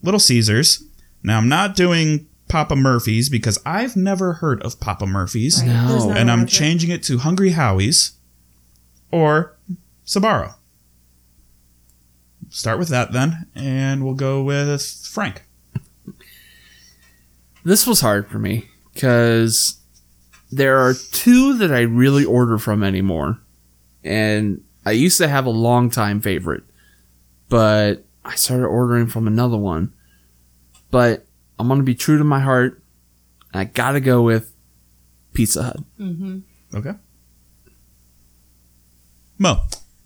[0.02, 0.84] Little Caesars.
[1.22, 5.88] Now I'm not doing Papa Murphy's because I've never heard of Papa Murphy's, No.
[5.88, 8.12] There's and I'm changing it to Hungry Howie's
[9.11, 9.56] or
[10.06, 10.54] Sbarro.
[12.48, 14.82] Start with that then, and we'll go with
[15.12, 15.42] Frank.
[17.64, 19.80] This was hard for me because
[20.50, 23.40] there are two that I really order from anymore.
[24.02, 26.64] And I used to have a long time favorite,
[27.48, 29.92] but I started ordering from another one.
[30.90, 31.26] But
[31.58, 32.82] I'm going to be true to my heart.
[33.52, 34.54] I got to go with
[35.34, 35.76] Pizza Hut.
[36.74, 36.92] Okay.
[39.38, 39.62] Mo.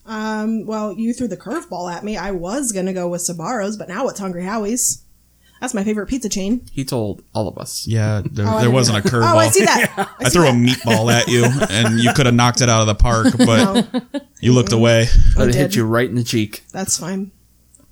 [0.06, 2.16] Um, well, you threw the curveball at me.
[2.16, 5.02] I was gonna go with Sbarro's, but now it's Hungry Howie's.
[5.64, 6.60] That's my favorite pizza chain.
[6.72, 7.86] He told all of us.
[7.86, 9.10] Yeah, oh, there, Oh, I there didn't wasn't a know.
[9.18, 9.32] curveball.
[9.32, 10.10] Oh, I see that.
[10.20, 12.94] I threw a meatball at you, and you could have knocked it out of the
[12.94, 15.06] park, but you looked away.
[15.34, 15.58] But it did.
[15.58, 16.64] hit you right in the cheek.
[16.70, 17.30] That's fine.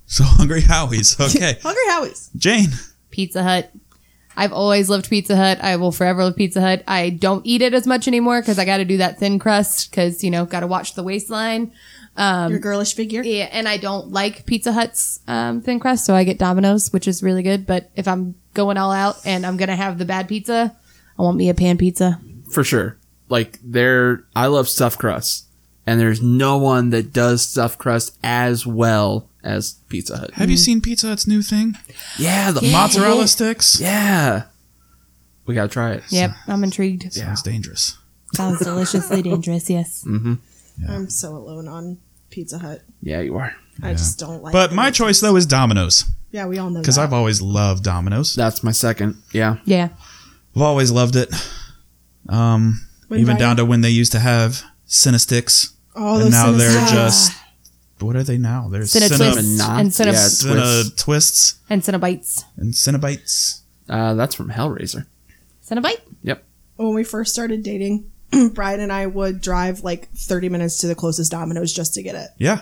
[0.05, 1.19] So Hungry Howie's.
[1.35, 1.57] Okay.
[1.63, 2.29] Hungry Howie's.
[2.35, 2.69] Jane.
[3.09, 3.71] Pizza Hut.
[4.37, 5.57] I've always loved Pizza Hut.
[5.63, 6.83] I will forever love Pizza Hut.
[6.87, 9.89] I don't eat it as much anymore because I got to do that thin crust
[9.89, 11.71] because you know got to watch the waistline.
[12.15, 13.23] Um, Your girlish figure.
[13.23, 17.07] Yeah, and I don't like Pizza Hut's um, thin crust, so I get Domino's, which
[17.07, 17.65] is really good.
[17.65, 20.75] But if I'm going all out and I'm gonna have the bad pizza,
[21.17, 22.19] I want me a pan pizza.
[22.51, 22.97] For sure.
[23.29, 25.47] like they're I love stuffed crust,
[25.87, 30.31] and there's no one that does stuffed crust as well as Pizza Hut.
[30.35, 30.59] Have you mm.
[30.59, 31.75] seen Pizza Hut's new thing?
[32.19, 33.81] Yeah, the Mozzarella sticks.
[33.81, 34.43] Yeah,
[35.47, 36.03] we gotta try it.
[36.09, 37.11] Yep, I'm intrigued.
[37.11, 37.97] Sounds dangerous.
[38.33, 39.67] Sounds deliciously dangerous.
[39.69, 40.03] Yes.
[40.07, 40.35] Mm-hmm.
[40.89, 41.97] I'm so alone on
[42.29, 42.81] Pizza Hut.
[43.01, 43.55] Yeah, you are.
[43.81, 44.53] I just don't like.
[44.53, 44.75] But them.
[44.75, 47.03] my choice though is Domino's yeah, we all know because that.
[47.03, 48.33] I've always loved Domino's.
[48.33, 49.21] That's my second.
[49.33, 49.57] Yeah.
[49.65, 49.89] Yeah.
[50.55, 51.31] I've always loved it.
[52.29, 56.31] Um, When even Ryan- down to when they used to have Cinesticks, all and those
[56.31, 56.91] now they're Cinesticks.
[56.91, 57.37] just
[57.99, 58.67] what are they now?
[58.69, 61.03] They're Cine Cine- twists Cinnamon and Cine, yeah, Cine Twists.
[61.03, 62.43] twists and Cinnabites.
[62.57, 63.61] and Cinebites.
[63.89, 65.05] Uh, that's from Hellraiser.
[65.67, 66.01] Cinnabite.
[66.23, 66.43] Yep.
[66.77, 68.09] when we first started dating,
[68.53, 72.15] Brian and I would drive like 30 minutes to the closest Domino's just to get
[72.15, 72.29] it.
[72.37, 72.61] Yeah.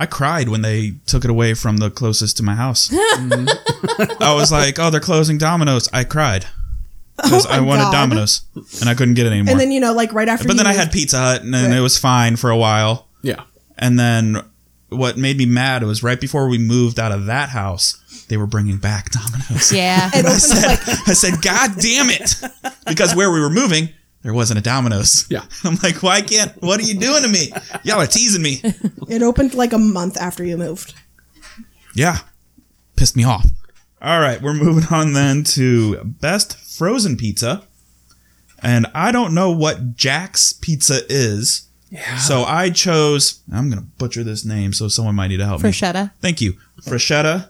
[0.00, 2.88] I cried when they took it away from the closest to my house.
[3.18, 4.22] Mm-hmm.
[4.22, 6.46] I was like, "Oh, they're closing Domino's." I cried
[7.16, 7.92] because Oh I wanted God.
[7.92, 8.42] Domino's
[8.80, 9.52] and I couldn't get it anymore.
[9.52, 10.46] And then you know, like right after.
[10.46, 11.78] but you then I had Pizza Hut and then Right.
[11.78, 13.08] it was fine for a while.
[13.22, 13.42] Yeah.
[13.76, 14.36] And then
[14.88, 18.46] what made me mad was right before we moved out of that house, they were
[18.46, 19.72] bringing back Domino's.
[19.72, 20.10] Yeah.
[20.14, 22.34] and I said, like I said, God damn it!
[22.86, 23.88] Because where we were moving,
[24.28, 25.24] there wasn't a Domino's.
[25.30, 25.42] Yeah.
[25.64, 26.52] I'm like, why can't?
[26.60, 27.50] What are you doing to me?
[27.82, 28.60] Y'all are teasing me.
[29.08, 30.92] it opened like a month after you moved.
[31.94, 32.18] Yeah.
[32.94, 33.46] Pissed me off.
[34.02, 37.62] All right, we're moving on then to best frozen pizza.
[38.62, 41.66] And I don't know what Jack's Pizza is.
[41.88, 42.18] Yeah.
[42.18, 45.62] So I chose, I'm going to butcher this name, so someone might need to help
[45.62, 45.70] me.
[45.70, 46.10] Bruschetta.
[46.20, 46.52] Thank you.
[46.82, 47.48] Freshetta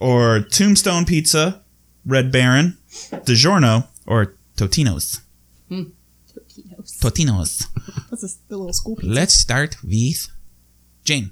[0.00, 1.62] or Tombstone Pizza,
[2.04, 5.20] Red Baron, DiGiorno, or Totino's.
[5.70, 7.66] Totino's.
[8.08, 8.38] What's this?
[8.48, 9.12] The little school pizza.
[9.12, 10.28] Let's start with
[11.04, 11.30] Jane.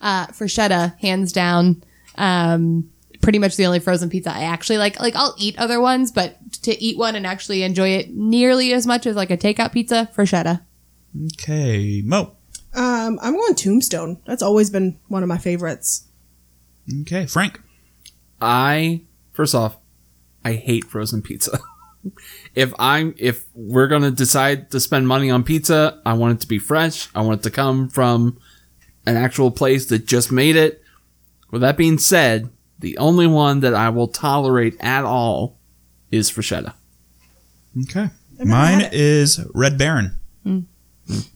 [0.00, 1.84] Uh, Bruschetta, hands down.
[2.16, 2.90] Um,
[3.20, 4.98] pretty much the only frozen pizza I actually like.
[5.00, 8.86] Like I'll eat other ones, but to eat one and actually enjoy it nearly as
[8.86, 10.62] much as like a takeout pizza, Bruschetta.
[11.34, 12.36] Okay, Mo.
[12.74, 14.20] Um, I'm going Tombstone.
[14.26, 16.06] That's always been one of my favorites.
[17.02, 17.60] Okay, Frank.
[18.40, 19.02] I
[19.32, 19.76] first off,
[20.44, 21.60] I hate frozen pizza.
[22.54, 26.48] if I'm if we're gonna decide to spend money on pizza, I want it to
[26.48, 27.08] be fresh.
[27.14, 28.38] I want it to come from
[29.06, 30.82] an actual place that just made it.
[31.50, 32.48] With that being said,
[32.78, 35.58] the only one that I will tolerate at all
[36.10, 36.74] is Freshetta.
[37.82, 38.10] Okay.
[38.38, 40.18] Mine is Red Baron.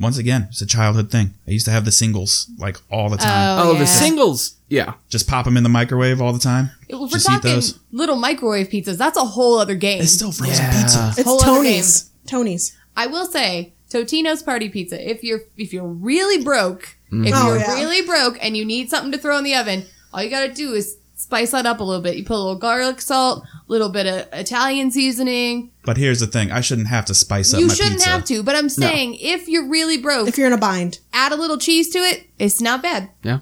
[0.01, 1.35] Once again, it's a childhood thing.
[1.47, 3.59] I used to have the singles like all the time.
[3.59, 3.79] Oh, oh yeah.
[3.81, 4.57] the singles.
[4.69, 4.95] Yeah.
[5.09, 6.71] Just pop them in the microwave all the time.
[6.89, 7.79] If we're Just eat talking those.
[7.93, 10.01] little microwave pizzas, that's a whole other game.
[10.01, 10.83] It's still frozen Yeah.
[10.83, 11.15] pizza.
[11.17, 12.11] It's Whole other Tony's.
[12.27, 12.77] Tony's.
[12.97, 15.09] I will say Totino's party pizza.
[15.09, 17.33] If you're if you're really broke, if mm-hmm.
[17.35, 17.75] Oh, you're yeah.
[17.75, 20.73] really broke and you need something to throw in the oven, all you gotta do
[20.73, 22.17] is spice that up a little bit.
[22.17, 25.73] You put a little garlic salt, a little bit of Italian seasoning.
[25.85, 28.09] But here's the thing: I shouldn't have to spice up you my shouldn't pizza.
[28.11, 31.01] have to, but I'm saying if you're really broke, If you're in a bind.
[31.13, 32.29] add a little cheese to it.
[32.39, 33.11] It's not bad.
[33.23, 33.41] Yeah.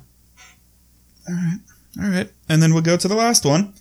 [1.28, 3.72] All right, and then we'll go to the last one,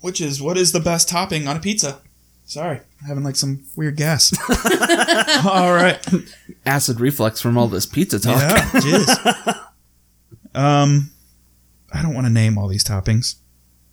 [0.00, 2.00] which is what is the best topping on a pizza?
[2.46, 4.32] Sorry, I'm having like some weird gas.
[5.46, 5.98] all right,
[6.64, 8.40] Acid reflux from all this pizza talk.
[8.40, 9.62] yeah, jeez.
[10.54, 11.10] Um,
[11.96, 13.36] I don't want to name all these toppings,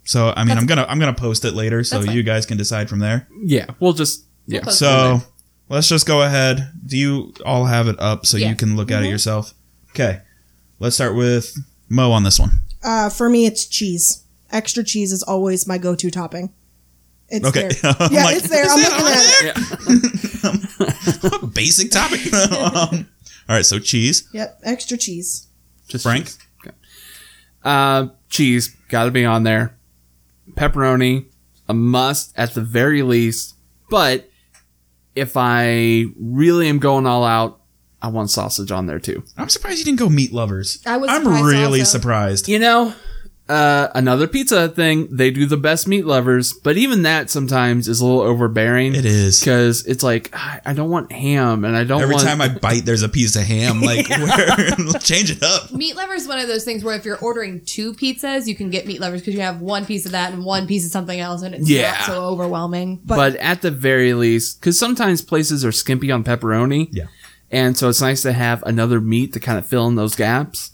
[0.03, 2.89] so I mean, I'm gonna I'm gonna post it later, so you guys can decide
[2.89, 3.27] from there.
[3.43, 3.67] Yeah.
[3.79, 4.61] We'll just yeah.
[4.61, 5.21] post So
[5.69, 6.71] let's just go ahead.
[6.85, 8.49] Do you all have it up so Yeah.
[8.49, 9.53] you can look at it yourself?
[9.91, 10.21] Okay,
[10.79, 11.55] let's start with
[11.89, 12.51] Mo on this one.
[12.83, 14.23] Uh, for me, it's cheese.
[14.51, 16.51] Extra cheese is always my go-to topping.
[17.29, 17.69] It's Okay.
[17.69, 17.95] there.
[17.99, 18.65] I'm Yeah, like, it's there.
[18.67, 21.41] I'm that looking on at it.
[21.41, 21.49] Yeah.
[21.53, 22.31] Basic topic.
[22.33, 23.07] um,
[23.49, 24.27] all right, so cheese.
[24.33, 25.47] Yep, extra cheese.
[25.87, 26.25] Just Frank?
[26.25, 26.37] cheese.
[27.63, 27.69] Okay.
[27.69, 29.77] Uh, cheese got to be on there.
[30.51, 31.25] Pepperoni,
[31.67, 33.55] a must at the very least.
[33.89, 34.29] But
[35.15, 37.61] if I really am going all out,
[38.01, 39.23] I want sausage on there too.
[39.37, 40.81] I'm surprised you didn't go meat lovers.
[40.85, 41.97] I was I'm surprised really also.
[41.97, 42.47] surprised.
[42.49, 42.93] You know,
[43.49, 45.07] uh, another pizza thing.
[45.11, 48.95] They do the best meat lovers, but even that sometimes is a little overbearing.
[48.95, 49.39] It is.
[49.41, 52.25] because it's like I I don't want ham, and I don't Every want.
[52.25, 53.81] time I bite, there's a piece of ham.
[53.83, 55.71] Like, where, change it up.
[55.73, 58.69] Meat lovers is one of those things where if you're ordering two pizzas, you can
[58.69, 61.19] get meat lovers because you have one piece of that and one piece of something
[61.19, 61.91] else, and it's Yeah.
[61.91, 63.01] not so overwhelming.
[63.03, 66.87] but, at the very least, because sometimes places are skimpy on pepperoni.
[66.91, 67.05] Yeah.
[67.51, 70.71] And so it's nice to have another meat to kind of fill in those gaps.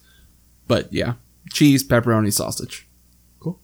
[0.68, 1.14] But yeah,
[1.52, 2.88] cheese, pepperoni, sausage.
[3.40, 3.60] Cool.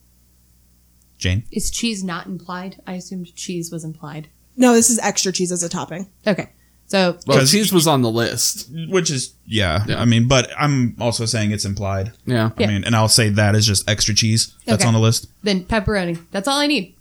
[1.18, 1.44] Jane.
[1.52, 2.80] Is cheese not implied?
[2.86, 4.28] I assumed cheese was implied.
[4.56, 6.08] No, this is extra cheese as a topping.
[6.26, 6.50] Okay.
[6.88, 8.68] So Well, 'Cause- cheese was on the list.
[8.88, 10.00] Which is, yeah, Yeah.
[10.00, 12.12] I mean, but I'm also saying it's implied.
[12.26, 12.50] Yeah.
[12.56, 14.54] I mean, and I'll say that is just extra cheese.
[14.66, 14.88] That's Okay.
[14.88, 15.26] on the list.
[15.42, 16.18] then pepperoni.
[16.30, 16.94] That's all I need.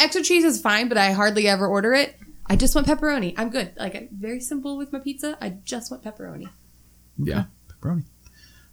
[0.00, 2.16] Extra cheese is fine, but I hardly ever order it.
[2.46, 3.34] I just want pepperoni.
[3.36, 3.72] I'm good.
[3.78, 5.36] Like I'm very simple with my pizza.
[5.40, 6.48] I just want pepperoni.
[7.18, 7.44] Yeah.
[7.70, 8.04] Pepperoni.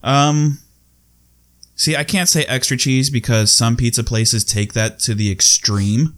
[0.01, 0.59] Um,
[1.75, 6.17] see, I can't say extra cheese because some pizza places take that to the extreme,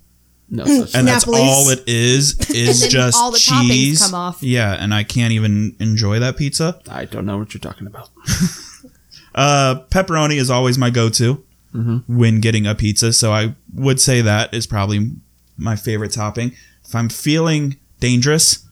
[0.50, 1.42] No mm, such and that's Napoli's.
[1.42, 4.02] all it is is then just all the toppings cheese.
[4.02, 4.42] come off.
[4.42, 6.80] Yeah, and I can't even enjoy that pizza.
[6.90, 8.10] I don't know what you're talking about.
[9.36, 12.18] Uh, pepperoni is always my go-to mm-hmm.
[12.18, 15.12] when getting a pizza, so I would say that is probably
[15.58, 16.54] my favorite topping.
[16.84, 18.66] If I'm feeling dangerous,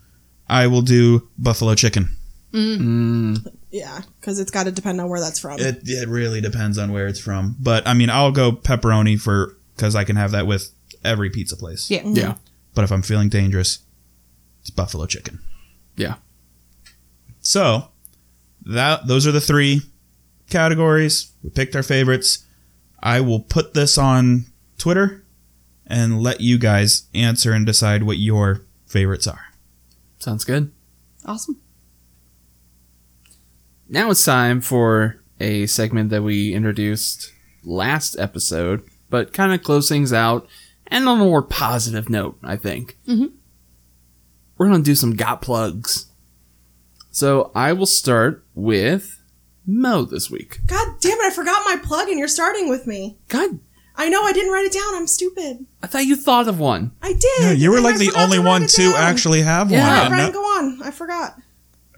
[0.50, 2.16] I will do buffalo chicken.
[2.52, 2.78] Mm.
[2.80, 3.54] Mm.
[3.76, 5.60] Yeah, because it's got to depend on where that's from.
[5.60, 9.58] It, it really depends on where it's from, but I mean, I'll go pepperoni for
[9.76, 10.72] because I can have that with
[11.04, 11.92] every pizza place.
[11.92, 12.04] Yeah.
[12.06, 12.36] Yeah.
[12.74, 13.80] But if I'm feeling dangerous,
[14.62, 15.42] it's buffalo chicken.
[15.98, 16.16] Yeah.
[17.42, 17.90] So
[18.66, 19.82] that those are the three
[20.50, 21.34] categories.
[21.44, 22.46] We picked our favorites.
[23.04, 24.46] I will put this on
[24.78, 25.26] Twitter
[25.86, 29.48] and let you guys answer and decide what your favorites are.
[30.18, 30.72] Sounds good.
[31.26, 31.60] Awesome.
[33.88, 37.32] Now it's time for a segment that we introduced
[37.64, 40.48] last episode, but kind of close things out
[40.88, 42.98] and on a more positive note, I think.
[43.08, 43.32] Mhm.
[44.58, 46.06] We're going to do some got plugs.
[47.12, 49.20] So I will start with
[49.66, 50.60] Mo this week.
[50.68, 51.26] God damn it!
[51.26, 53.18] I forgot my plug, and you're starting with me.
[53.30, 53.60] God,
[53.96, 54.94] I know I didn't write it down.
[54.96, 55.66] I'm stupid.
[55.82, 56.92] I thought you thought of one.
[57.02, 57.24] I did.
[57.42, 59.80] Yeah, you were like I the only write one to actually have Yeah.
[59.80, 59.90] one.
[59.90, 60.82] All right, I Brian, know- go on.
[60.84, 61.40] I forgot.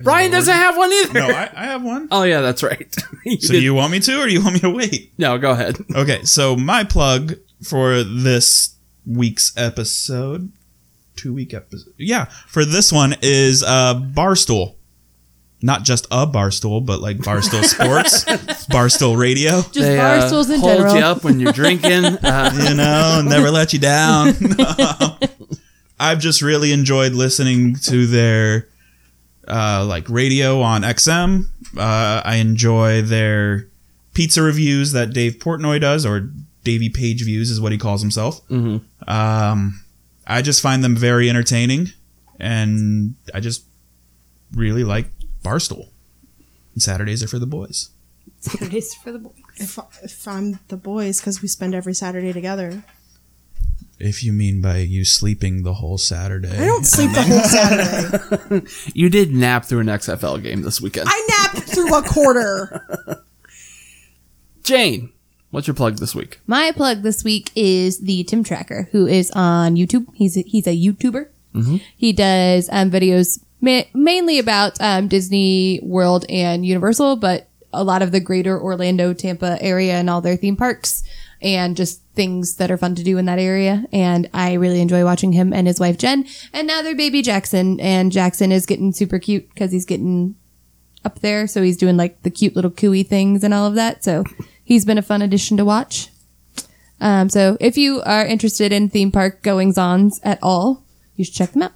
[0.04, 1.14] Brian doesn't have one either.
[1.14, 2.08] no, I, I have one.
[2.12, 2.94] oh yeah, that's right.
[3.26, 5.12] You So did- you want me to, or do you want me to wait?
[5.18, 5.78] no, go ahead.
[5.96, 8.76] Okay, so my plug for this
[9.06, 10.52] week's episode,
[11.16, 14.76] two week episode, yeah, for this one is uh, Barstool.
[15.60, 18.24] Not just a Barstool, but like Barstool Sports,
[18.68, 19.62] Barstool Radio.
[19.62, 20.96] Just They, bar uh, stools in hold general.
[20.96, 22.04] you up when you're drinking.
[22.24, 24.36] Uh, You know, never let you down.
[26.00, 28.68] I've just really enjoyed listening to their
[29.48, 31.46] uh, like radio on XM.
[31.78, 33.68] Uh, I enjoy their
[34.14, 36.30] pizza reviews that Dave Portnoy does, or
[36.64, 38.46] Davey Pageviews is what he calls himself.
[38.50, 38.82] mhm.
[39.08, 39.84] Um,
[40.26, 41.88] I just find them very entertaining,
[42.40, 43.64] and I just
[44.54, 45.10] really like
[45.44, 45.90] Barstool.
[46.74, 47.90] And Saturdays are for the boys.
[48.42, 49.34] Saturdays for the boys.
[49.56, 52.84] If, if I'm the boys, because we spend every Saturday together.
[54.00, 58.68] If you mean by you sleeping the whole Saturday, I don't sleep the whole Saturday.
[58.94, 61.08] You did nap through an XFL game this weekend.
[61.10, 63.24] I napped through a quarter.
[64.64, 65.12] Jane,
[65.50, 66.40] what's your plug this week?
[66.46, 70.06] My plug this week is the Tim Tracker, who is on YouTube.
[70.14, 71.30] He's a, he's a YouTuber.
[71.96, 78.04] He does um, videos ma- mainly about um, Disney World and Universal, but a lot
[78.04, 81.02] of the greater Orlando, Tampa area and all their theme parks
[81.42, 83.86] and just things that are fun to do in that area.
[83.92, 86.26] And I really enjoy watching him and his wife Jen.
[86.54, 87.80] And now their baby Jackson.
[87.80, 90.36] And Jackson is getting super cute because he's getting
[91.06, 91.48] up there.
[91.48, 94.04] So he's doing like the cute little cooey things and all of that.
[94.04, 94.24] So
[94.64, 96.10] he's been a fun addition to watch.
[97.00, 100.84] Um, so if you are interested in theme park goings ons at all,
[101.16, 101.74] you should check them out.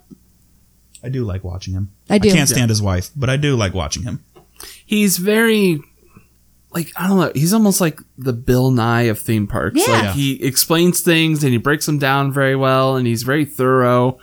[1.04, 1.92] I do like watching him.
[2.08, 2.30] I do.
[2.30, 4.24] I can't stand his wife, but I do like watching him.
[4.84, 5.80] He's very
[6.74, 7.32] like I don't know.
[7.34, 9.76] He's almost like the Bill Nye of theme parks.
[9.86, 9.92] Yeah.
[9.92, 10.12] Like Yeah.
[10.14, 14.18] he explains things and he breaks them down very well, and he's very thorough.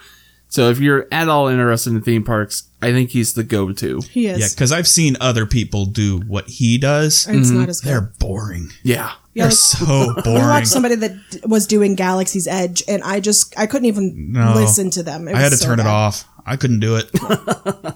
[0.52, 4.02] So if you're at all interested in theme parks, I think he's the go-to.
[4.10, 4.40] He is.
[4.40, 7.28] Yeah, because I've seen other people do what he does.
[7.28, 7.70] and it's not mm-hmm.
[7.70, 7.90] as good.
[7.90, 8.72] They're boring.
[8.82, 10.48] Yeah, Yeah, They're like- so We boring.
[10.48, 14.54] watched somebody that d- was doing Galaxy's Edge, and I just I couldn't even No.
[14.56, 15.28] listen to them.
[15.28, 16.26] It I had to so turn it off.
[16.48, 17.12] I couldn't do it.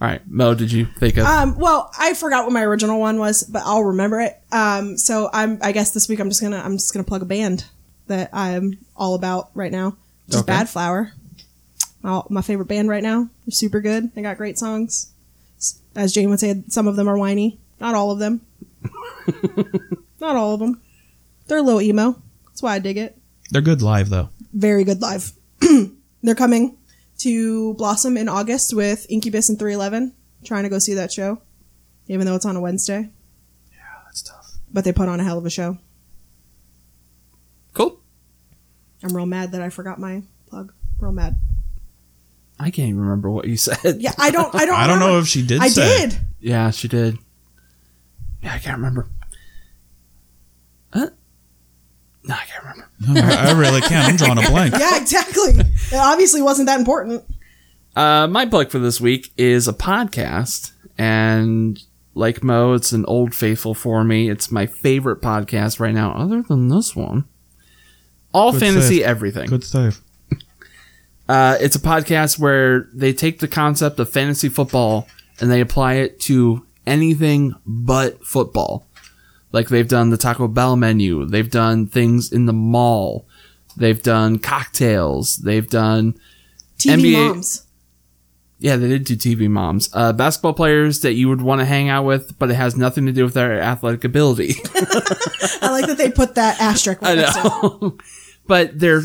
[0.00, 1.26] All right, Mo, did you think of?
[1.26, 4.40] Um, well, I forgot what my original one was, but I'll remember it.
[4.50, 7.26] Um, so I'm I guess this week I'm just gonna I'm just gonna plug a
[7.26, 7.66] band
[8.06, 9.96] that I'm all about right now,
[10.26, 10.52] which is Okay.
[10.52, 11.12] Badflower.
[12.02, 13.28] My, my favorite band right now.
[13.44, 14.14] They're super good.
[14.14, 15.12] They got great songs.
[15.94, 17.58] As Jane would say, some of them are whiny.
[17.78, 18.40] Not all of them.
[20.20, 20.80] Not all of them.
[21.46, 22.20] They're a little emo.
[22.46, 23.16] That's why I dig it.
[23.50, 24.30] They're good live though.
[24.54, 25.32] very good live.
[26.22, 26.76] They're coming
[27.22, 30.14] to Blossom in August with Incubus and 311.
[30.44, 31.40] Trying to go see that show,
[32.08, 33.10] even though it's on a Wednesday.
[33.70, 34.52] Yeah, that's tough.
[34.72, 35.76] But they put on a hell of a show.
[37.74, 38.00] cool.
[39.02, 40.72] I'm real mad that I forgot my plug.
[40.98, 41.36] Real mad.
[42.58, 44.00] I can't even remember what you said.
[44.00, 44.54] Yeah, I don't.
[44.54, 44.74] I don't.
[44.78, 45.60] I don't know if she did.
[45.60, 46.08] I say.
[46.08, 46.18] did.
[46.40, 47.18] Yeah, she did.
[48.42, 49.08] Yeah, I can't remember.
[50.92, 51.10] Huh?
[52.24, 52.89] No, I can't remember.
[53.00, 54.08] No, I, I really can't.
[54.10, 54.74] I'm drawing a blank.
[54.78, 55.52] Yeah, exactly.
[55.58, 57.24] it obviously wasn't that important.
[57.96, 61.82] Uh, my plug for this week is a podcast, and
[62.14, 64.28] like Mo, it's an old faithful for me.
[64.30, 67.24] It's my favorite podcast right now, other than this one.
[68.32, 69.06] All Good fantasy save.
[69.06, 69.48] everything.
[69.48, 70.00] Good stuff.
[71.28, 75.06] Uh, it's a podcast where they take the concept of fantasy football
[75.38, 78.84] and they apply it to anything but football.
[79.52, 83.26] Like they've done the Taco Bell menu, they've done things in the mall,
[83.76, 86.18] they've done cocktails, they've done
[86.78, 87.66] TV NBA moms.
[88.58, 89.90] yeah, they did do TV moms.
[89.92, 93.06] Uh, basketball players that you would want to hang out with, but it has nothing
[93.06, 94.54] to do with their athletic ability.
[95.62, 97.00] I like that they put that asterisk.
[97.02, 97.44] I next to it.
[97.44, 97.98] know.
[98.46, 99.02] but they're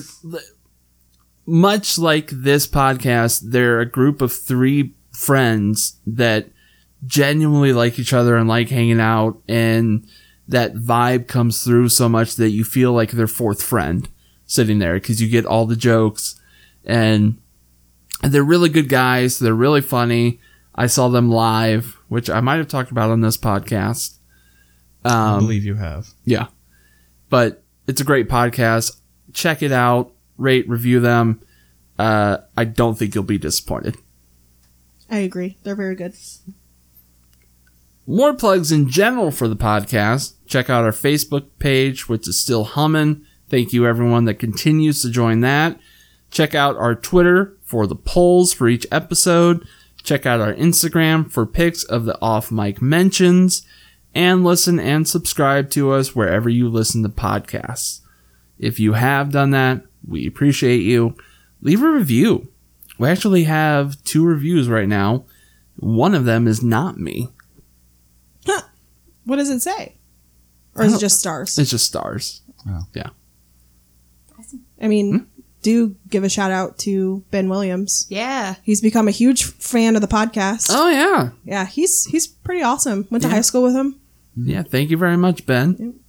[1.46, 6.48] much like this podcast, they're a group of three friends that
[7.06, 10.08] genuinely like each other and like hanging out and
[10.48, 14.08] that vibe comes through so much that you feel like their fourth friend
[14.46, 16.40] sitting there because you get all the jokes
[16.84, 17.38] and
[18.22, 19.40] they're really good guys.
[19.40, 20.40] They're really funny.
[20.76, 24.18] I saw them live, which I might have talked about on this podcast.
[25.04, 26.10] I Um, believe you have.
[26.26, 26.48] yeah.
[27.30, 28.98] But it's a great podcast.
[29.34, 30.12] Check it out.
[30.38, 31.42] Rate, review them.
[31.98, 33.96] Uh, I don't think you'll be disappointed.
[35.10, 35.58] I agree.
[35.64, 36.14] They're very good.
[38.08, 40.34] More plugs in general for the podcast.
[40.46, 43.26] Check out our Facebook page, which is still humming.
[43.50, 45.80] Thank you everyone that continues to join that.
[46.30, 49.68] Check out our Twitter for the polls for each episode.
[50.04, 53.66] Check out our Instagram for pics of the off mic mentions.
[54.14, 58.02] And listen and subscribe to us wherever you listen to podcasts.
[58.60, 61.18] If you have done that, we appreciate you.
[61.62, 62.50] Leave a review.
[62.98, 65.26] We actually have two reviews right now.
[65.78, 67.30] One of them is not me.
[69.26, 69.96] What does it say?
[70.76, 71.58] Or is it just stars?
[71.58, 72.42] It's just stars.
[72.68, 72.82] Oh.
[72.94, 73.10] Yeah.
[74.82, 75.24] I mean, Hmm?
[75.62, 78.06] do give a shout out to Ben Williams.
[78.10, 78.56] Yeah.
[78.64, 80.68] He's become a huge fan of the podcast.
[80.72, 81.30] Oh yeah.
[81.44, 83.08] Yeah, he's he's pretty awesome.
[83.10, 84.00] Went to high school with him.
[84.36, 84.64] Yeah.
[84.64, 86.00] Thank you very much, Ben.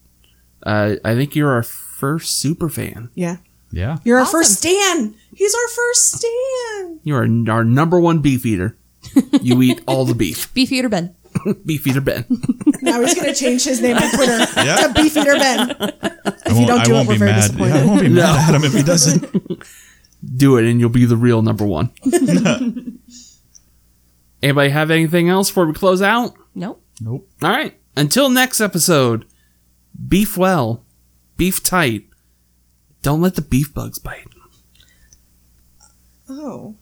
[0.63, 3.11] Uh, I think you're our first super fan.
[3.15, 3.37] Yeah.
[3.71, 3.99] Yeah.
[4.05, 5.15] You're our first Stan.
[5.35, 7.01] He's our first Stan.
[7.05, 8.77] You are our number one beef eater.
[9.43, 10.53] You eat all the beef.
[10.55, 11.15] Beef eater Ben.
[11.67, 12.25] beef eater Ben.
[12.83, 14.77] Now he's gonna change his name on Twitter Yeah.
[14.87, 15.71] to Beefeater Ben.
[15.71, 17.41] If won't, don't do it, won't we're be very mad.
[17.43, 17.75] disappointed.
[17.75, 19.63] Yeah, I won't be mad at him if he doesn't.
[20.37, 21.93] Do it, and you'll be the real number one.
[24.43, 26.35] Anybody have anything else before we close out?
[26.55, 26.83] Nope.
[27.01, 27.29] Nope.
[27.43, 27.79] All right.
[27.97, 29.25] Until next episode,
[30.09, 30.85] beef well,
[31.37, 32.07] beef tight.
[33.03, 34.27] Don't let the beef bugs bite.
[36.29, 36.75] Oh.